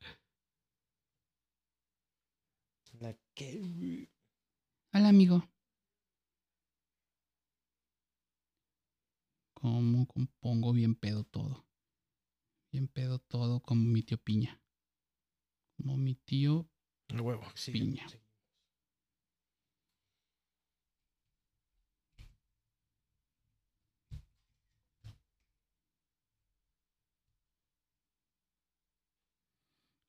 [3.00, 4.08] La que-
[4.94, 5.44] Hola, amigo.
[9.56, 11.66] ¿Cómo compongo bien pedo todo?
[12.72, 14.62] Bien pedo todo como mi tío Piña.
[15.78, 16.70] Como mi tío
[17.10, 17.72] A huevo, sí.
[17.72, 18.08] Piña.
[18.08, 18.23] sí.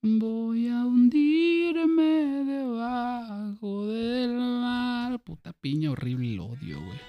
[0.06, 5.18] Voy a hundirme debajo del mar.
[5.20, 7.00] Puta piña horrible, lo odio, güey.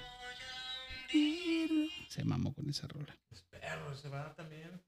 [2.08, 3.14] Se mamó con esa rola.
[3.30, 4.80] Los perros se van también.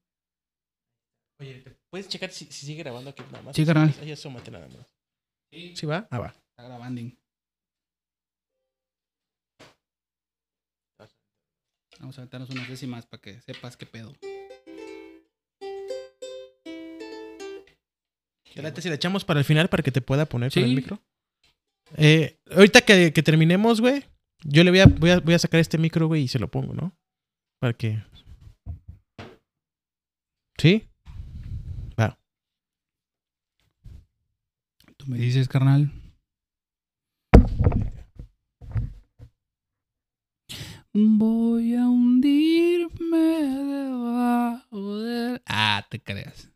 [1.39, 3.55] Oye, ¿te puedes checar si, si sigue grabando aquí nada más?
[3.55, 3.93] Sí, carnal.
[4.01, 4.91] Ahí asómate nada más.
[5.51, 6.07] ¿Sí va?
[6.09, 6.27] Ah, va.
[6.29, 7.01] Está grabando.
[11.99, 14.15] Vamos a aventarnos unas décimas para que sepas qué pedo.
[18.59, 20.75] ¿Te late si la echamos para el final para que te pueda poner con el
[20.75, 21.01] micro?
[21.95, 24.03] Eh, ahorita que, que terminemos, güey,
[24.43, 26.51] yo le voy a, voy, a, voy a sacar este micro, güey, y se lo
[26.51, 26.93] pongo, ¿no?
[27.61, 28.03] Para que...
[30.57, 30.89] ¿Sí?
[31.97, 32.19] Va.
[34.97, 35.89] Tú me dices, carnal.
[40.91, 45.41] Voy a hundirme debajo del...
[45.45, 46.51] Ah, te creas.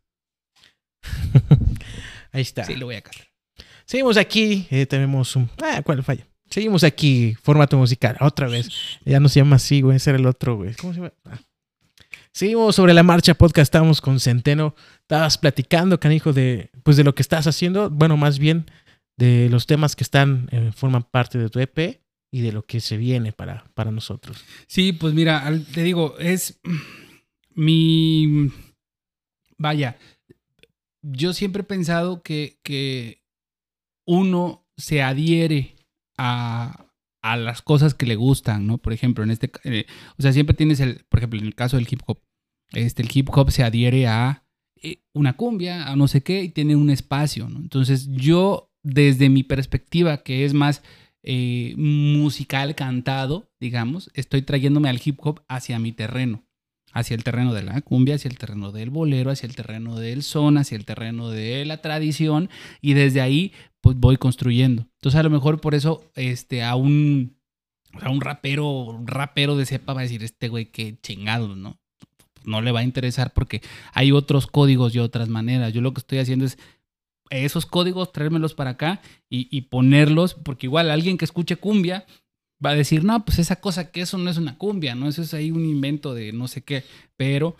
[2.34, 2.66] Ahí está.
[2.66, 3.28] Sí, lo voy a cantar.
[3.86, 4.68] Seguimos aquí.
[4.70, 5.50] eh, tenemos un...
[5.64, 6.28] Ah, ¿cuál falla?
[6.50, 8.18] Seguimos aquí, formato musical.
[8.20, 8.70] Otra vez.
[9.06, 9.98] Ya no se llama así, güey.
[9.98, 10.74] Ese era el otro, güey.
[10.76, 11.14] ¿Cómo se llama?
[11.26, 11.40] Ah.
[12.32, 13.68] Seguimos sobre la marcha podcast.
[13.68, 14.76] Estamos con Centeno.
[15.02, 17.90] Estabas platicando, canijo, de, pues, de lo que estás haciendo.
[17.90, 18.66] Bueno, más bien
[19.18, 22.80] de los temas que están, eh, forman parte de tu EP y de lo que
[22.80, 24.44] se viene para, para nosotros.
[24.68, 26.60] Sí, pues mira, te digo, es
[27.54, 28.50] mi...
[29.58, 29.98] Vaya,
[31.04, 33.22] yo siempre he pensado que, que
[34.08, 35.76] uno se adhiere
[36.18, 36.88] a,
[37.22, 38.78] a las cosas que le gustan, ¿no?
[38.78, 39.52] Por ejemplo, en este...
[39.66, 39.86] eh,
[40.18, 41.06] o sea, siempre tienes el...
[41.10, 42.20] Por ejemplo, en el caso del hip hop,
[42.72, 44.44] este, el hip hop se adhiere a
[44.82, 47.60] eh, una cumbia, a no sé qué, y tiene un espacio, ¿no?
[47.60, 50.84] Entonces yo, desde mi perspectiva, que es más
[51.24, 56.43] eh, musical cantado, digamos, estoy trayéndome al hip hop hacia mi terreno,
[56.94, 60.24] hacia el terreno de la cumbia, hacia el terreno del bolero, hacia el terreno del
[60.24, 62.50] son, hacia el terreno de la tradición,
[62.82, 64.88] y desde ahí pues voy construyendo.
[64.96, 67.36] Entonces a lo mejor por eso este, a un,
[68.00, 71.78] a un rapero, rapero de cepa va a decir, este güey qué chingado, ¿no?
[72.46, 73.62] No le va a interesar porque
[73.94, 75.74] hay otros códigos y otras maneras.
[75.74, 76.58] Yo lo que estoy haciendo es
[77.30, 82.06] esos códigos, traérmelos para acá y, y ponerlos, porque igual alguien que escuche cumbia
[82.64, 85.08] va a decir, no, pues esa cosa que eso no es una cumbia, ¿no?
[85.08, 86.84] Eso es ahí un invento de no sé qué,
[87.18, 87.56] pero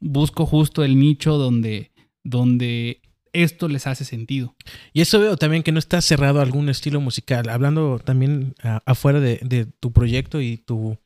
[0.00, 1.90] busco justo el nicho donde,
[2.24, 3.00] donde
[3.32, 4.54] esto les hace sentido.
[4.92, 7.48] Y eso veo también que no está cerrado a algún estilo musical.
[7.48, 10.96] Hablando también a- afuera de, tu proyecto y tu,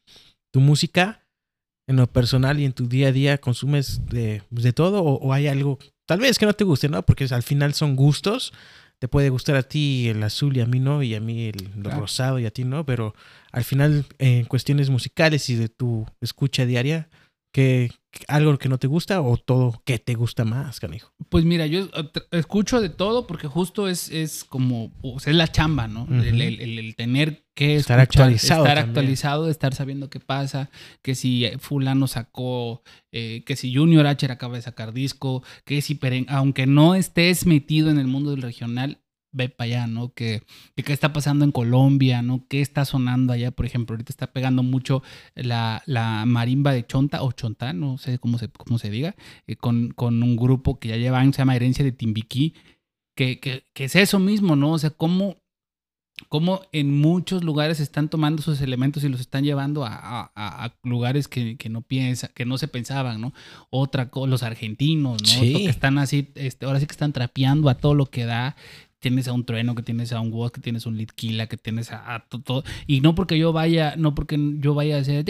[0.52, 1.26] tu música,
[1.88, 5.32] en lo personal y en tu día a día, ¿consumes de, de todo o, o
[5.32, 7.04] hay algo, tal vez que no te guste, ¿no?
[7.04, 8.52] Porque al final son gustos.
[9.00, 11.72] Te puede gustar a ti el azul y a mí no, y a mí el,
[11.82, 13.14] rosado y a ti no, pero
[13.50, 17.08] al final en cuestiones musicales y de tu escucha diaria,
[17.52, 17.90] que
[18.26, 21.12] algo que no te gusta o todo que te gusta más, canijo.
[21.28, 25.36] Pues mira, yo eh, escucho de todo porque justo es, es como, o sea, es
[25.36, 26.08] la chamba, ¿no?
[26.10, 28.90] El, el- el- el tener que Estar escuchar, actualizado Estar también.
[28.90, 30.70] actualizado, estar sabiendo qué pasa,
[31.02, 32.82] que si eh, fulano sacó,
[33.12, 37.46] eh, que si Junior H acaba de sacar disco, que si, Peren- aunque no estés
[37.46, 38.99] metido en el mundo del regional,
[39.32, 40.12] ve para allá, ¿no?
[40.12, 40.42] Que,
[40.74, 42.44] que qué está pasando en Colombia, ¿no?
[42.48, 43.50] ¿Qué está sonando allá?
[43.50, 45.02] Por ejemplo, ahorita está pegando mucho
[45.34, 49.14] la, la marimba de Chonta o Chonta, no sé cómo se, cómo se diga,
[49.46, 52.54] eh, con, con un grupo que ya lleva años, se llama Herencia de Timbiquí,
[53.16, 54.72] que, que, que es eso mismo, ¿no?
[54.72, 55.36] O sea, cómo
[56.28, 59.94] cómo en muchos lugares están tomando esos elementos y los están llevando a,
[60.34, 63.32] a- a lugares que, que no piensa, que no se pensaban, ¿no?
[63.70, 65.28] Otra cosa, los argentinos, ¿no?
[65.28, 65.54] Sí.
[65.64, 68.54] Que están así, este, ahora sí que están trapeando a todo lo que da.
[69.00, 71.90] Tienes a un trueno, que tienes a un Woz, que tienes un Litquila, que tienes
[71.90, 72.64] a, a to- todo.
[72.86, 75.24] Y no porque yo vaya, no porque yo vaya a hacer.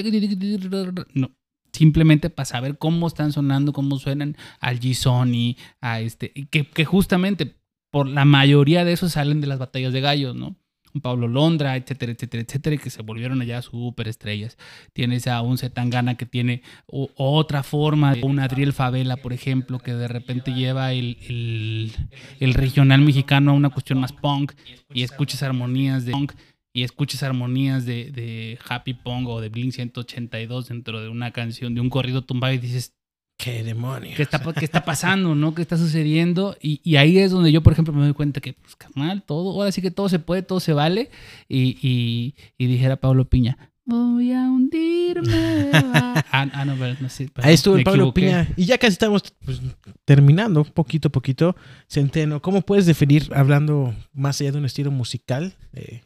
[1.14, 1.31] No.
[1.73, 6.33] Simplemente para saber cómo están sonando, cómo suenan al G-Sony, a este.
[6.51, 7.55] Que, que justamente
[7.93, 10.57] por la mayoría de esos salen de las batallas de gallos, ¿no?
[11.03, 14.59] Pablo Londra, etcétera, etcétera, etcétera, que se volvieron allá súper estrellas.
[14.93, 20.09] Tienes a un Zetangana que tiene otra forma, un Adriel Favela, por ejemplo, que de
[20.09, 21.93] repente lleva el,
[22.41, 24.53] regional mexicano a una cuestión más punk
[24.93, 26.32] y escuchas armonías de punk
[26.72, 31.74] y escuchas armonías de, de Happy Pong o de Blink 182 dentro de una canción,
[31.74, 32.95] de un corrido tumbado y dices,
[33.43, 34.16] ¡Qué demonios!
[34.16, 35.34] ¿qué está, qué está pasando?
[35.34, 35.55] ¿no?
[35.55, 36.57] ¿Qué está sucediendo?
[36.61, 39.53] Y, y ahí es donde yo, por ejemplo, me doy cuenta que, pues, carnal, todo,
[39.53, 41.11] ahora sí que todo se puede, todo se vale.
[41.49, 45.70] Y, y, y dijera Pablo Piña, voy a hundirme.
[45.72, 46.24] va".
[46.32, 48.20] ah, ah, no, pero no perdón, Ahí estuvo el Pablo equivoqué.
[48.20, 48.49] Piña.
[48.57, 49.61] Y ya casi estamos pues,
[50.05, 51.57] terminando, poquito a poquito.
[51.88, 56.03] Centeno, ¿cómo puedes definir, hablando más allá de un estilo musical, eh,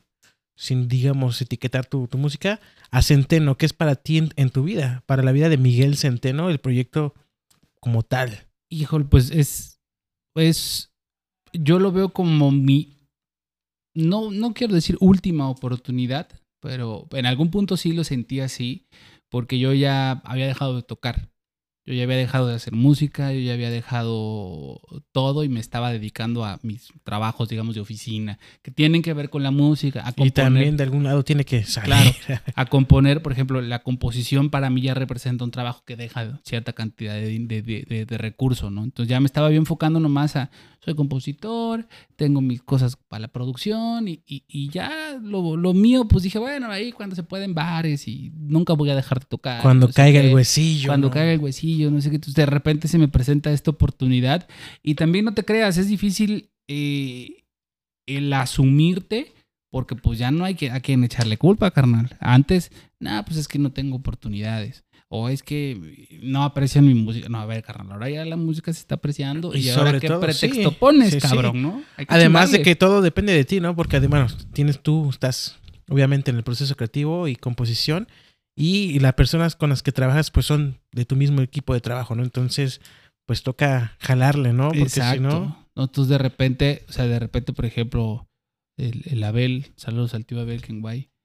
[0.56, 2.60] sin, digamos, etiquetar tu, tu música,
[2.92, 3.56] a Centeno?
[3.56, 5.02] ¿Qué es para ti en, en tu vida?
[5.06, 7.14] Para la vida de Miguel Centeno, el proyecto
[7.84, 8.48] como tal.
[8.70, 9.78] Híjole, pues es,
[10.34, 10.90] es,
[11.52, 12.96] yo lo veo como mi,
[13.94, 16.30] no, no quiero decir última oportunidad,
[16.62, 18.86] pero en algún punto sí lo sentí así,
[19.30, 21.28] porque yo ya había dejado de tocar.
[21.86, 24.80] Yo ya había dejado de hacer música, yo ya había dejado
[25.12, 29.28] todo y me estaba dedicando a mis trabajos, digamos, de oficina, que tienen que ver
[29.28, 31.88] con la música, a Y componer, también de algún lado tiene que salir.
[32.26, 32.40] Claro.
[32.54, 36.72] a componer, por ejemplo, la composición para mí ya representa un trabajo que deja cierta
[36.72, 38.82] cantidad de, de, de, recursos, ¿no?
[38.82, 43.28] Entonces ya me estaba yo enfocando nomás a, soy compositor, tengo mis cosas para la
[43.28, 47.54] producción y, y- y ya lo, lo mío, pues dije, bueno, ahí cuando se pueden
[47.54, 49.60] bares y nunca voy a dejar de tocar.
[49.62, 50.88] Cuando caiga el huesillo.
[50.88, 51.12] Cuando ¿no?
[51.12, 52.16] caiga el huesillo, no sé qué.
[52.16, 54.48] Entonces, de repente se me presenta esta oportunidad.
[54.82, 57.44] Y también no te creas, es difícil eh,
[58.06, 59.32] el asumirte,
[59.70, 62.16] porque pues ya no hay que, a quien echarle culpa, carnal.
[62.20, 62.70] Antes,
[63.00, 64.84] nada, pues es que no tengo oportunidades.
[65.08, 67.28] O es que no aprecian mi música.
[67.28, 69.54] No, a ver, carnal, ahora ya la música se está apreciando.
[69.54, 71.28] Y Y, ahora sobre qué todo, pretexto sí, pones, sí, sí.
[71.28, 71.82] cabrón, ¿no?
[72.08, 73.76] Además de que todo depende de ti, ¿no?
[73.76, 75.58] Porque además tienes tú, estás
[75.88, 78.08] obviamente en el proceso creativo y composición
[78.56, 82.14] y las personas con las que trabajas pues son de tu mismo equipo de trabajo,
[82.14, 82.22] ¿no?
[82.22, 82.80] Entonces
[83.26, 84.68] pues toca jalarle, ¿no?
[84.68, 85.14] Porque Exacto.
[85.14, 85.64] si no...
[85.76, 88.28] No, Entonces de repente, o sea, de repente, por ejemplo,
[88.76, 90.72] el, el Abel, saludos al tío Abel que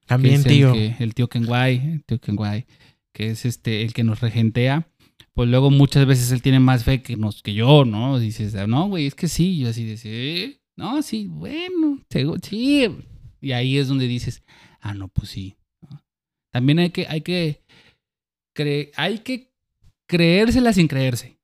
[0.07, 0.73] También, es tío.
[0.73, 2.65] El, que- el tío Kenway, el tío Kenway,
[3.13, 4.87] que es este el que nos regentea.
[5.33, 8.17] Pues luego muchas veces él tiene más fe que nos que yo, ¿no?
[8.17, 9.51] Dices, "Ah, no, güey, es que sí.
[9.51, 11.99] Y yo así de, sí, no, sí, bueno,
[12.41, 12.87] sí.
[13.41, 14.41] Y ahí es donde dices,
[14.81, 15.55] ah, no, pues sí.
[16.51, 17.61] También hay que, hay que,
[18.55, 19.51] cre- hay que
[20.07, 21.37] creérsela sin creerse,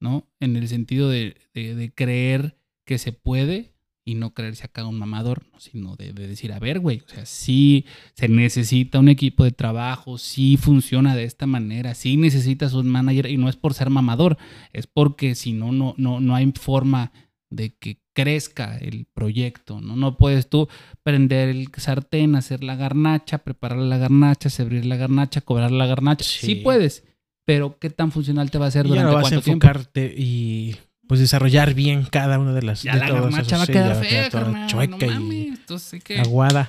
[0.00, 0.26] ¿no?
[0.40, 3.72] En el sentido de, de- creer que se puede
[4.04, 5.60] y no creerse acá un mamador, ¿no?
[5.60, 7.84] sino de, de decir, a ver, güey, o sea, sí
[8.14, 13.26] se necesita un equipo de trabajo, sí funciona de esta manera, sí necesitas un manager
[13.26, 14.36] y no es por ser mamador,
[14.72, 17.12] es porque si no, no, no, no hay forma
[17.50, 19.96] de que crezca el proyecto, ¿no?
[19.96, 20.68] No puedes tú
[21.02, 26.24] prender el sartén, hacer la garnacha, preparar la garnacha, servir la garnacha, cobrar la garnacha.
[26.24, 26.54] Sí, Sí.
[26.56, 27.04] puedes,
[27.44, 29.44] pero ¿qué tan funcional te va a ser Y ya durante no vas a cuánto
[29.44, 29.66] tiempo?
[29.66, 30.76] enfocarte y
[31.08, 32.84] pues desarrollar bien cada una de las...
[32.84, 35.06] Ya de la garnacha esos, va a sí, quedar ya fea, toda carnal, chueca no
[35.06, 35.46] y mames.
[35.58, 36.20] Entonces hay que...
[36.20, 36.68] aguada.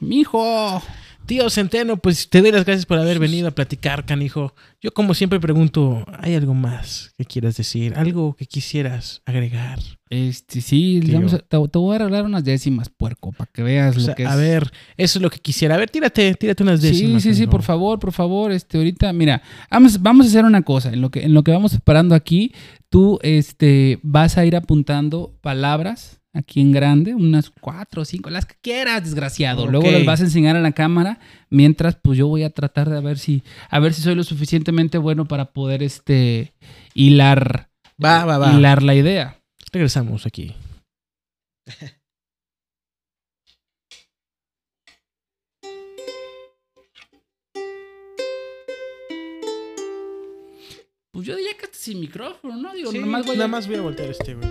[0.00, 0.82] ¡Mijo!
[1.26, 4.54] Tío Centeno, pues te doy las gracias por haber venido a platicar, canijo.
[4.82, 7.94] Yo como siempre pregunto, ¿hay algo más que quieras decir?
[7.96, 9.78] ¿Algo que quisieras agregar?
[10.10, 13.96] Este, sí, vamos a- te, te voy a regalar unas décimas, puerco, para que veas
[13.96, 14.28] O lo sea, que es.
[14.28, 15.76] a ver, eso es lo que quisiera.
[15.76, 17.22] A ver, tírate, tírate unas Sí, décimas.
[17.22, 17.50] sí, sí, canijo.
[17.52, 18.52] por favor, por favor.
[18.52, 20.92] Este, ahorita, mira, vamos, vamos a hacer una cosa.
[20.92, 22.52] En lo que, en lo que vamos preparando aquí,
[22.90, 28.46] tú este, vas a ir apuntando palabras aquí en grande, unas cuatro o cinco, las
[28.46, 29.66] que quieras, desgraciado.
[29.66, 31.18] Luego las vas a enseñar a la cámara,
[31.50, 34.98] mientras pues yo voy a tratar de ver si, a ver si soy lo suficientemente
[34.98, 36.52] bueno para poder este
[36.94, 37.68] hilar,
[38.02, 38.52] Va, va, va.
[38.52, 39.38] hilar la idea.
[39.72, 40.54] Regresamos aquí.
[51.12, 52.72] Pues yo diría que hasta sin micrófono, ¿no?
[52.72, 54.48] Digo, Sí, nomás voy a- nada más voy a voltear este, güey.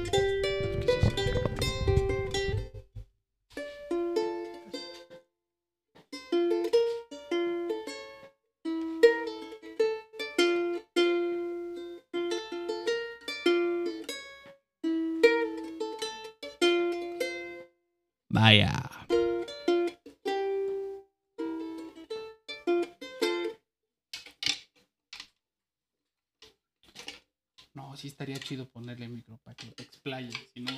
[27.74, 30.72] No, sí estaría chido ponerle micro para que te explayes, si no.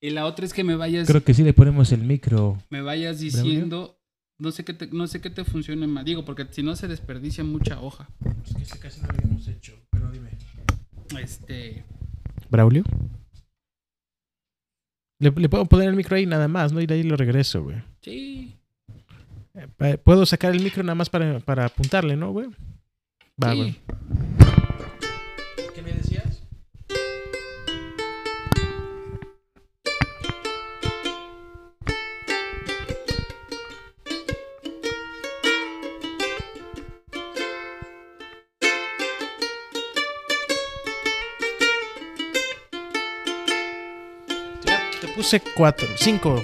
[0.00, 2.62] Y la otra es que me vayas, Creo que sí le ponemos el micro.
[2.70, 3.98] me vayas diciendo,
[4.38, 6.86] no sé qué te, no sé qué te funcione más, digo, porque si no se
[6.86, 8.08] desperdicia mucha hoja.
[8.44, 10.30] Es que ese casi no lo habíamos hecho, pero dime.
[11.20, 11.84] Este,
[12.50, 12.84] ¿Braulio?
[15.18, 16.80] Le, le puedo poner el micro ahí nada más, ¿no?
[16.80, 17.76] Y de ahí lo regreso, güey.
[18.00, 18.54] sí,
[19.80, 22.48] Eh, Puedo sacar el micro nada más para, para apuntarle, ¿no, güey?
[23.42, 23.56] Va, sí.
[23.56, 23.76] güey.
[45.26, 46.40] Puse cuatro, cinco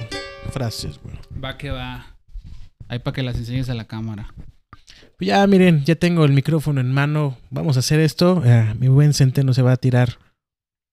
[0.50, 1.14] frases, güey.
[1.40, 2.16] Va que va.
[2.88, 4.34] Ahí para que las enseñes a la cámara.
[5.16, 7.38] Pues Ya, miren, ya tengo el micrófono en mano.
[7.50, 8.42] Vamos a hacer esto.
[8.44, 10.18] Eh, mi buen centeno se va a tirar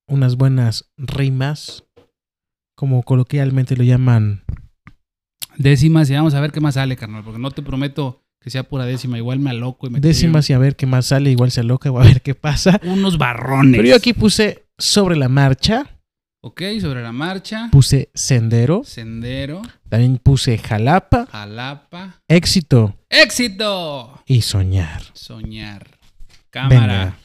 [0.07, 1.83] unas buenas rimas.
[2.75, 4.43] Como coloquialmente lo llaman.
[5.57, 8.69] Décimas y vamos a ver qué más sale, carnal, porque no te prometo que sea
[8.69, 9.17] pura décima.
[9.17, 11.31] Igual me aloco y me Décimas y a ver qué más sale.
[11.31, 12.79] Igual se loca o a ver qué pasa.
[12.83, 13.77] unos barrones.
[13.77, 15.98] Pero yo aquí puse sobre la marcha.
[16.41, 17.67] Ok, sobre la marcha.
[17.69, 18.83] Puse sendero.
[18.85, 21.25] Sendero, También puse jalapa.
[21.29, 22.21] Jalapa.
[22.29, 24.23] Éxito ¡Éxito!
[24.25, 25.01] y soñar.
[25.13, 25.99] Soñar.
[26.49, 27.17] Cámara.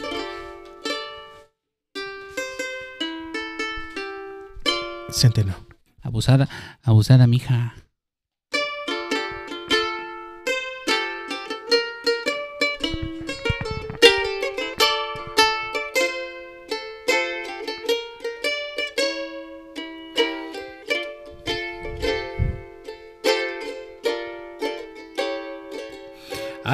[5.13, 5.55] Centeno.
[6.03, 6.49] Abusada,
[6.83, 7.75] abusada, mija.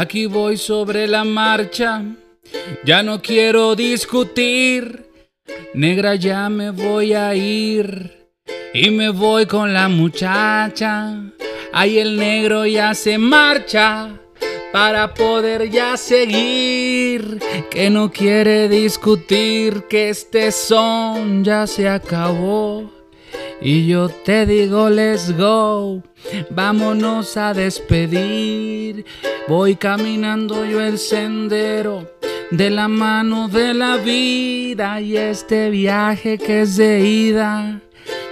[0.01, 2.03] Aquí voy sobre la marcha,
[2.87, 5.11] ya no quiero discutir,
[5.75, 8.31] negra ya me voy a ir
[8.73, 11.21] y me voy con la muchacha.
[11.75, 14.19] Ahí el negro ya se marcha
[14.73, 17.39] para poder ya seguir,
[17.71, 23.00] que no quiere discutir que este son ya se acabó.
[23.63, 26.03] Y yo te digo, let's go,
[26.49, 29.05] vámonos a despedir.
[29.49, 32.11] Voy caminando yo el sendero
[32.51, 37.81] de la mano de la vida y este viaje que es de ida.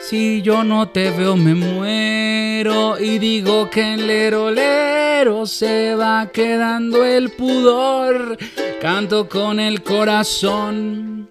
[0.00, 6.30] Si yo no te veo me muero y digo que en lero lero se va
[6.32, 8.38] quedando el pudor.
[8.80, 11.28] Canto con el corazón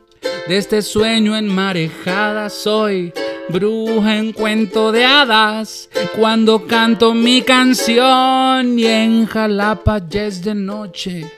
[0.48, 3.12] de este sueño enmarejada soy.
[3.50, 5.90] Bruja en cuento de hadas
[6.20, 11.32] cuando canto mi canción y en Jalapa ya es de noche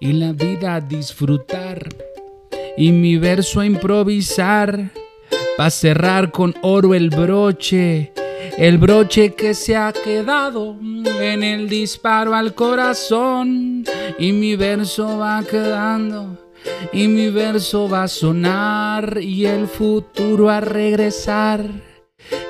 [0.00, 1.88] y la vida a disfrutar
[2.76, 4.90] y mi verso a improvisar
[5.56, 8.12] pa cerrar con oro el broche
[8.58, 10.76] el broche que se ha quedado
[11.20, 13.84] en el disparo al corazón
[14.18, 16.49] y mi verso va quedando
[16.92, 21.64] y mi verso va a sonar y el futuro a regresar.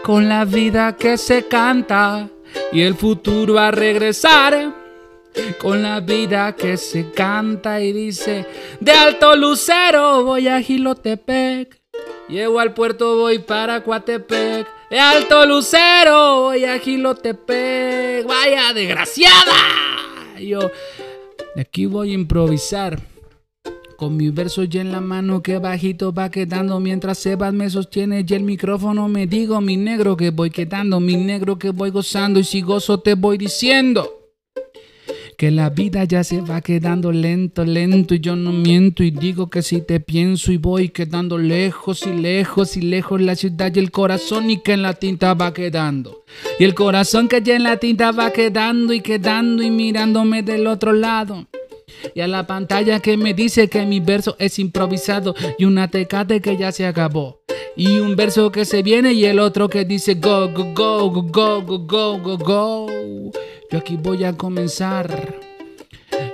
[0.03, 2.29] Con la vida que se canta
[2.73, 4.75] y el futuro a regresar.
[5.59, 8.47] Con la vida que se canta y dice
[8.81, 11.81] de Alto Lucero voy a Gilotepec
[12.29, 14.67] llego al puerto voy para Coatepec.
[14.91, 19.55] De Alto Lucero voy a Gilotepec vaya desgraciada
[20.41, 20.69] yo
[21.55, 23.01] de aquí voy a improvisar
[24.01, 28.25] con mi verso ya en la mano que bajito va quedando mientras Sebas me sostiene
[28.27, 32.41] y el micrófono me digo mi negro que voy quedando, mi negro que voy gozando
[32.41, 34.09] y si gozo te voy diciendo
[35.37, 39.51] que la vida ya se va quedando lento, lento y yo no miento y digo
[39.51, 43.81] que si te pienso y voy quedando lejos y lejos y lejos la ciudad y
[43.81, 46.25] el corazón y que en la tinta va quedando.
[46.59, 50.67] Y el corazón que ya en la tinta va quedando y quedando y mirándome del
[50.67, 51.47] otro lado.
[52.15, 56.41] Y a la pantalla que me dice que mi verso es improvisado y una tecate
[56.41, 57.43] que ya se acabó.
[57.77, 61.23] Y un verso que se viene y el otro que dice go, go, go, go,
[61.23, 62.87] go, go, go, go, go.
[63.71, 65.39] Yo aquí voy a comenzar.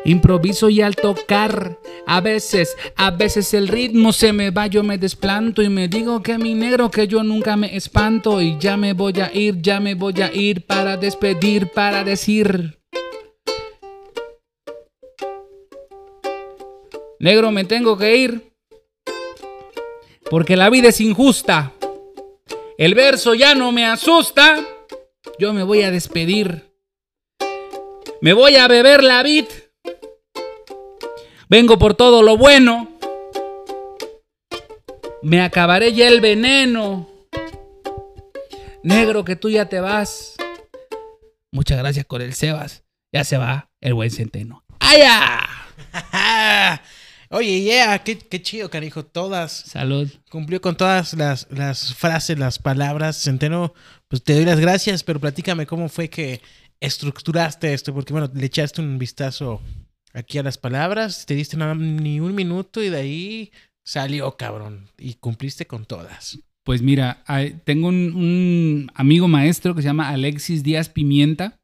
[0.04, 4.98] Improviso y al tocar, a veces, a veces el ritmo se me va, yo me
[4.98, 8.92] desplanto y me digo que mi negro, que yo nunca me espanto y ya me
[8.92, 12.78] voy a ir, ya me voy a ir para despedir, para decir.
[17.18, 18.52] Negro, me tengo que ir.
[20.30, 21.72] Porque la vida es injusta.
[22.78, 24.64] El verso ya no me asusta.
[25.38, 26.70] Yo me voy a despedir.
[28.20, 29.46] Me voy a beber la vid.
[31.48, 32.98] Vengo por todo lo bueno.
[35.22, 37.08] Me acabaré ya el veneno.
[38.82, 40.36] Negro, que tú ya te vas.
[41.52, 42.84] Muchas gracias con el Sebas.
[43.12, 44.64] Ya se va el buen centeno.
[44.80, 45.40] ¡Aya!
[47.36, 49.04] Oye, yeah, qué, qué chido, carijo.
[49.04, 49.52] Todas.
[49.52, 50.08] Salud.
[50.30, 53.22] Cumplió con todas las, las frases, las palabras.
[53.22, 53.74] Centeno,
[54.08, 56.40] pues te doy las gracias, pero platícame cómo fue que
[56.80, 59.60] estructuraste esto, porque bueno, le echaste un vistazo
[60.14, 63.52] aquí a las palabras, te diste nada, ni un minuto y de ahí
[63.84, 66.38] salió, cabrón, y cumpliste con todas.
[66.64, 67.22] Pues mira,
[67.64, 71.60] tengo un, un amigo maestro que se llama Alexis Díaz Pimienta,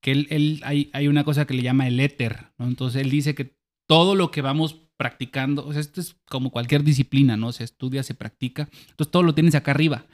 [0.00, 2.66] que él, él- hay, hay una cosa que le llama el éter, ¿no?
[2.68, 3.56] Entonces él dice que
[3.88, 7.52] todo lo que vamos practicando, o sea, esto es como cualquier disciplina, ¿no?
[7.52, 10.04] Se estudia, se practica, entonces todo lo tienes acá arriba.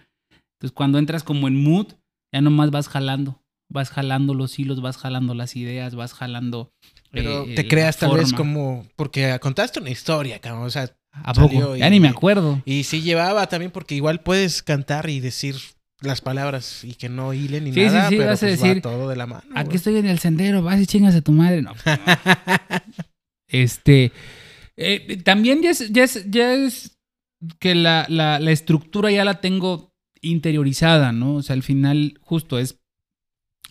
[0.58, 1.88] Entonces cuando entras como en mood,
[2.34, 6.70] ya nomás vas jalando, vas jalando los hilos, vas jalando las ideas, vas jalando...
[7.10, 8.36] Pero eh, te creas tal vez forma.
[8.38, 11.76] como, porque contaste una historia, cabrón, o sea, ¿A poco?
[11.76, 12.62] y- Ya ni me acuerdo.
[12.64, 15.56] y sí llevaba también, porque igual puedes cantar y decir
[16.00, 18.60] las palabras y que no hilen ni Sí, sí, nada, sí, pero vas a pues
[18.62, 19.42] va decir, todo de la mano.
[19.54, 21.60] Aquí estoy en el sendero, vas y chingas a tu madre.
[21.62, 21.74] No.
[21.74, 22.94] pues, no.
[23.48, 24.10] este.
[24.76, 26.98] Eh, también ya es,
[27.58, 31.36] que la, estructura ya la tengo interiorizada, ¿no?
[31.36, 32.80] O sea, al final, justo es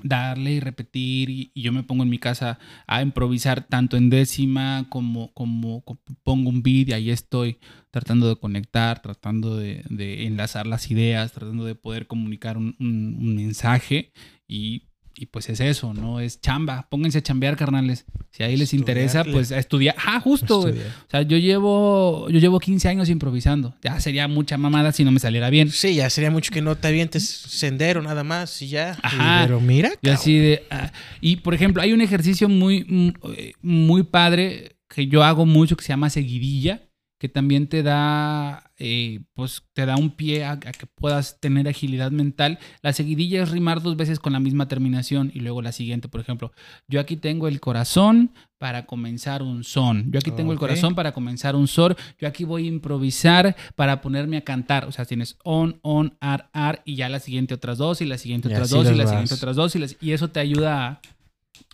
[0.03, 1.29] darle y repetir.
[1.29, 5.83] Y, yo me pongo en mi casa a improvisar tanto en décima como, como,
[6.23, 7.59] pongo un beat y ahí estoy
[7.91, 9.83] tratando de conectar, tratando de,
[10.25, 14.11] enlazar las ideas, tratando de poder comunicar un, un- un mensaje
[14.47, 16.19] y, y pues es eso, ¿no?
[16.19, 18.05] Es chamba, pónganse a chambear, carnales.
[18.31, 19.95] Si ahí les interesa, pues a estudiar.
[20.05, 20.67] Ah, justo.
[20.67, 20.87] Estudiar.
[20.87, 23.75] O sea, yo llevo, yo llevo 15 años improvisando.
[23.83, 25.69] Ya sería mucha mamada si no me saliera bien.
[25.69, 28.97] Sí, ya sería mucho que no te avientes sendero nada más y ya.
[29.01, 29.41] Ajá.
[29.45, 30.63] Pero mira, Y así de.
[30.71, 35.75] ah, y por ejemplo, hay un ejercicio muy, eh, muy padre que yo hago mucho
[35.77, 36.81] que se llama seguidilla,
[37.21, 41.67] que también te da, eh, pues, te da un pie a, a que puedas tener
[41.67, 42.57] agilidad mental.
[42.81, 46.19] La seguidilla es rimar dos veces con la misma terminación y luego la siguiente, por
[46.19, 46.51] ejemplo,
[46.87, 50.11] yo aquí tengo el corazón para comenzar un son.
[50.11, 51.95] Yo aquí tengo el corazón para comenzar un sol.
[52.19, 54.85] Yo aquí voy a improvisar para ponerme a cantar.
[54.85, 58.17] O sea, tienes on, on, ar, ar y ya la siguiente otras dos y la
[58.17, 59.09] siguiente Y otras dos y la vas.
[59.11, 61.01] siguiente otras dos y, las- y eso te ayuda a...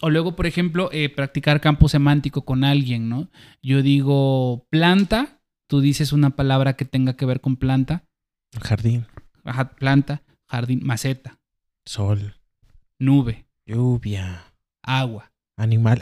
[0.01, 3.29] O luego, por ejemplo, eh, practicar campo semántico con alguien, ¿no?
[3.63, 5.36] Yo digo planta,
[5.67, 8.03] tú dices una palabra que tenga que ver con planta,
[8.61, 9.05] Jardín,
[9.43, 11.37] ajá, planta, jardín, maceta,
[11.85, 12.35] sol,
[12.99, 14.53] nube, lluvia,
[14.83, 15.31] agua.
[15.59, 15.99] animal.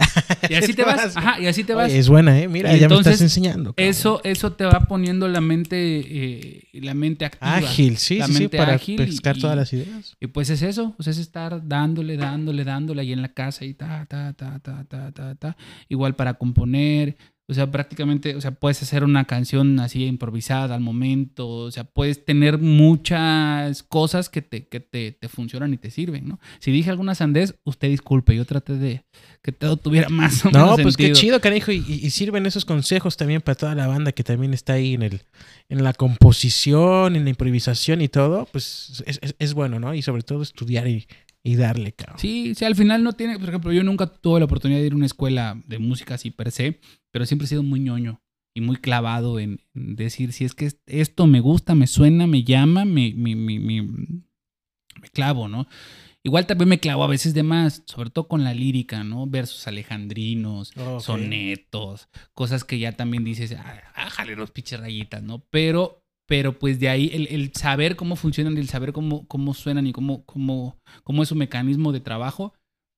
[0.50, 1.86] Y así te vas, ajá, y así te vas.
[1.90, 2.48] Oye, es buena, ¿eh?
[2.50, 3.74] Mira, Y ya me entonces, estás enseñando.
[3.74, 3.90] cabrón.
[3.90, 7.56] Eso, eso te va poniendo la mente, eh, la mente activa.
[7.56, 10.16] Ágil, sí, la sí, sí, mente para ágil pescar y- todas las ideas.
[10.20, 13.74] Y pues es eso, pues es estar dándole, dándole, dándole ahí en la casa y
[13.74, 15.58] ta, ta, ta, ta, ta, ta, ta.
[15.88, 17.16] Igual para componer,
[17.48, 21.84] o sea, prácticamente, o sea, puedes hacer una canción así improvisada al momento, o sea,
[21.84, 26.40] puedes tener muchas cosas que te, que te, te funcionan y te sirven, ¿no?
[26.60, 29.04] Si dije alguna sandez, usted disculpe, yo traté de
[29.44, 31.72] que todo tuviera más o No, menos pues qué chido, canijo.
[31.72, 34.94] Y, y- y sirven esos consejos también para toda la banda que también está ahí
[34.96, 35.22] en el
[35.70, 38.48] en la composición, en la improvisación y todo.
[38.52, 39.94] Pues es, es- es bueno, ¿no?
[39.94, 41.08] Y sobre todo estudiar y,
[41.46, 42.18] y darle, cabrón.
[42.20, 44.94] Sí, sí, al final no tiene, por ejemplo, yo nunca tuve la oportunidad de ir
[44.94, 46.82] a una escuela de música así per se,
[47.12, 48.20] pero siempre he sido muy ñoño
[48.54, 52.26] y muy clavado en, en decir si es que es- esto me gusta, me suena,
[52.26, 55.68] me llama, me, me, me, me- me clavo, ¿no?
[56.24, 59.28] Igual también me clavo a veces de más, sobre todo con la lírica, ¿no?
[59.28, 65.46] Versos alejandrinos, sonetos, cosas que ya también dices, ah, ájale los pinches rayitas, ¿no?
[65.52, 69.88] Pero, pero pues de ahí el, el saber cómo funcionan, el saber cómo, cómo suenan
[69.88, 72.54] y cómo, cómo, cómo es su mecanismo de trabajo,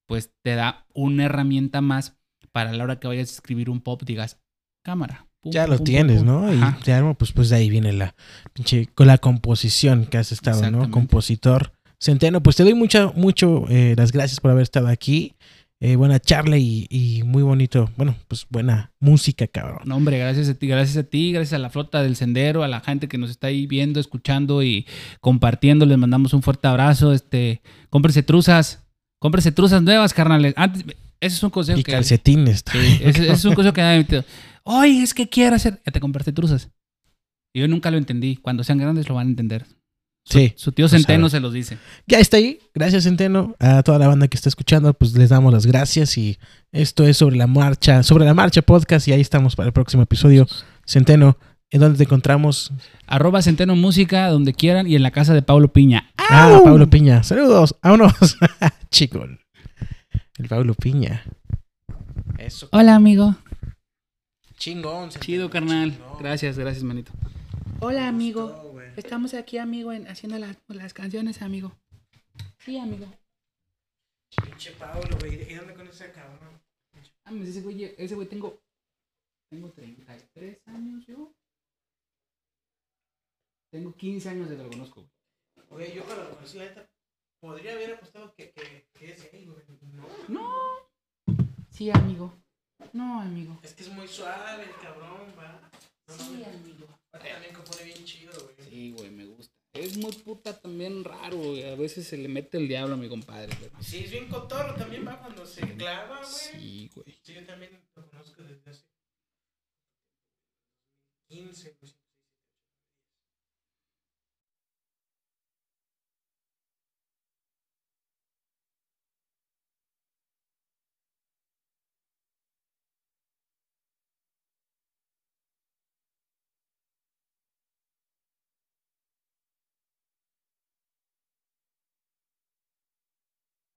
[0.07, 2.17] pues te da una herramienta más
[2.51, 4.39] para la hora que vayas a escribir un pop, digas,
[4.83, 5.27] cámara.
[5.41, 6.41] pum, Ya lo pum, tienes, pum, ¿no?
[6.47, 6.53] pum".
[6.57, 6.79] Y Ajá.
[6.85, 8.15] ya, pues, pues de ahí viene la
[8.53, 10.89] pinche, con la composición que has estado, ¿no?
[10.89, 11.73] Compositor.
[11.99, 15.33] Centeno, pues te doy mucha, mucho eh, las gracias por haber estado aquí.
[15.79, 19.81] Eh, buena charla y, y muy bonito, bueno, pues buena música, cabrón.
[19.85, 22.67] No, hombre, gracias a ti, gracias a ti, gracias a la flota del sendero, a
[22.67, 24.87] la gente que nos está ahí viendo, escuchando y
[25.21, 25.85] compartiendo.
[25.85, 27.13] Les mandamos un fuerte abrazo.
[27.13, 27.61] Este,
[27.91, 28.87] cómprese truzas,
[29.19, 30.55] cómprese truzas nuevas, carnales.
[30.57, 30.83] Antes,
[31.19, 31.91] ese es un consejo Y que.
[31.91, 32.63] calcetines.
[32.73, 34.25] Ese, ese es un consejo que me ha metido.
[34.63, 35.79] Oye, es que quiero hacer.
[35.85, 36.71] Ya te compraste truzas.
[37.53, 38.35] Y yo nunca lo entendí.
[38.37, 39.65] Cuando sean grandes lo van a entender.
[40.29, 41.37] Su, Sí, su tío Centeno sabe.
[41.37, 41.77] se los dice.
[42.05, 42.59] Ya está ahí.
[42.75, 43.55] Gracias, Centeno.
[43.59, 46.17] A toda la banda que está escuchando, pues les damos las gracias.
[46.17, 46.37] Y
[46.73, 49.07] esto es sobre la marcha, sobre la marcha podcast.
[49.07, 50.45] Y ahí estamos para el próximo episodio.
[50.85, 51.37] Centeno,
[51.69, 52.71] ¿En dónde te encontramos?
[53.07, 56.11] Arroba Centeno Música, donde quieran, y en la casa de Pablo Piña.
[56.17, 57.23] Ah, Pablo Piña.
[57.23, 57.75] Saludos.
[57.83, 58.37] Vámonos.
[58.89, 59.25] Chico.
[60.37, 61.23] El Pablo Piña.
[62.37, 62.69] Eso.
[62.71, 63.35] Hola, amigo.
[64.57, 65.09] Chingón.
[65.09, 65.93] Chido, carnal.
[66.19, 67.11] Gracias, gracias, manito.
[67.79, 68.66] Hola, amigo.
[68.97, 71.71] Estamos aquí, amigo, en- haciendo las, las canciones, amigo.
[72.59, 73.05] Sí, amigo.
[74.43, 75.49] Pinche Pablo, güey.
[75.49, 76.59] ¿Y dónde conoces a cabrón?
[77.25, 78.59] Ah, pues ese güey, ese güey tengo.
[79.49, 81.31] Tengo 33 años yo.
[83.71, 85.07] Tengo 15 años de que lo conozco.
[85.69, 86.89] Oye, yo cuando lo conocí, la neta,
[87.39, 89.63] podría haber apostado que, que, que es gay, güey.
[89.93, 90.07] No.
[90.27, 91.35] No.
[91.69, 92.33] Sí, amigo.
[92.93, 93.57] No, amigo.
[93.63, 95.69] Es que es muy suave el cabrón, va.
[96.07, 96.47] No, Sí, mames.
[96.55, 96.87] amigo.
[97.19, 98.69] También compone bien chido, güey.
[98.69, 99.53] Sí, güey, me gusta.
[99.73, 101.63] Es muy puta también raro, güey.
[101.63, 103.71] A veces se le mete el diablo a mi compadre, pero.
[103.81, 106.31] Sí, es bien cotorro también, va, cuando se clava, güey.
[106.31, 107.17] Sí, güey.
[107.21, 108.83] Sí, yo también lo conozco desde hace
[111.29, 112.06] 15, güey.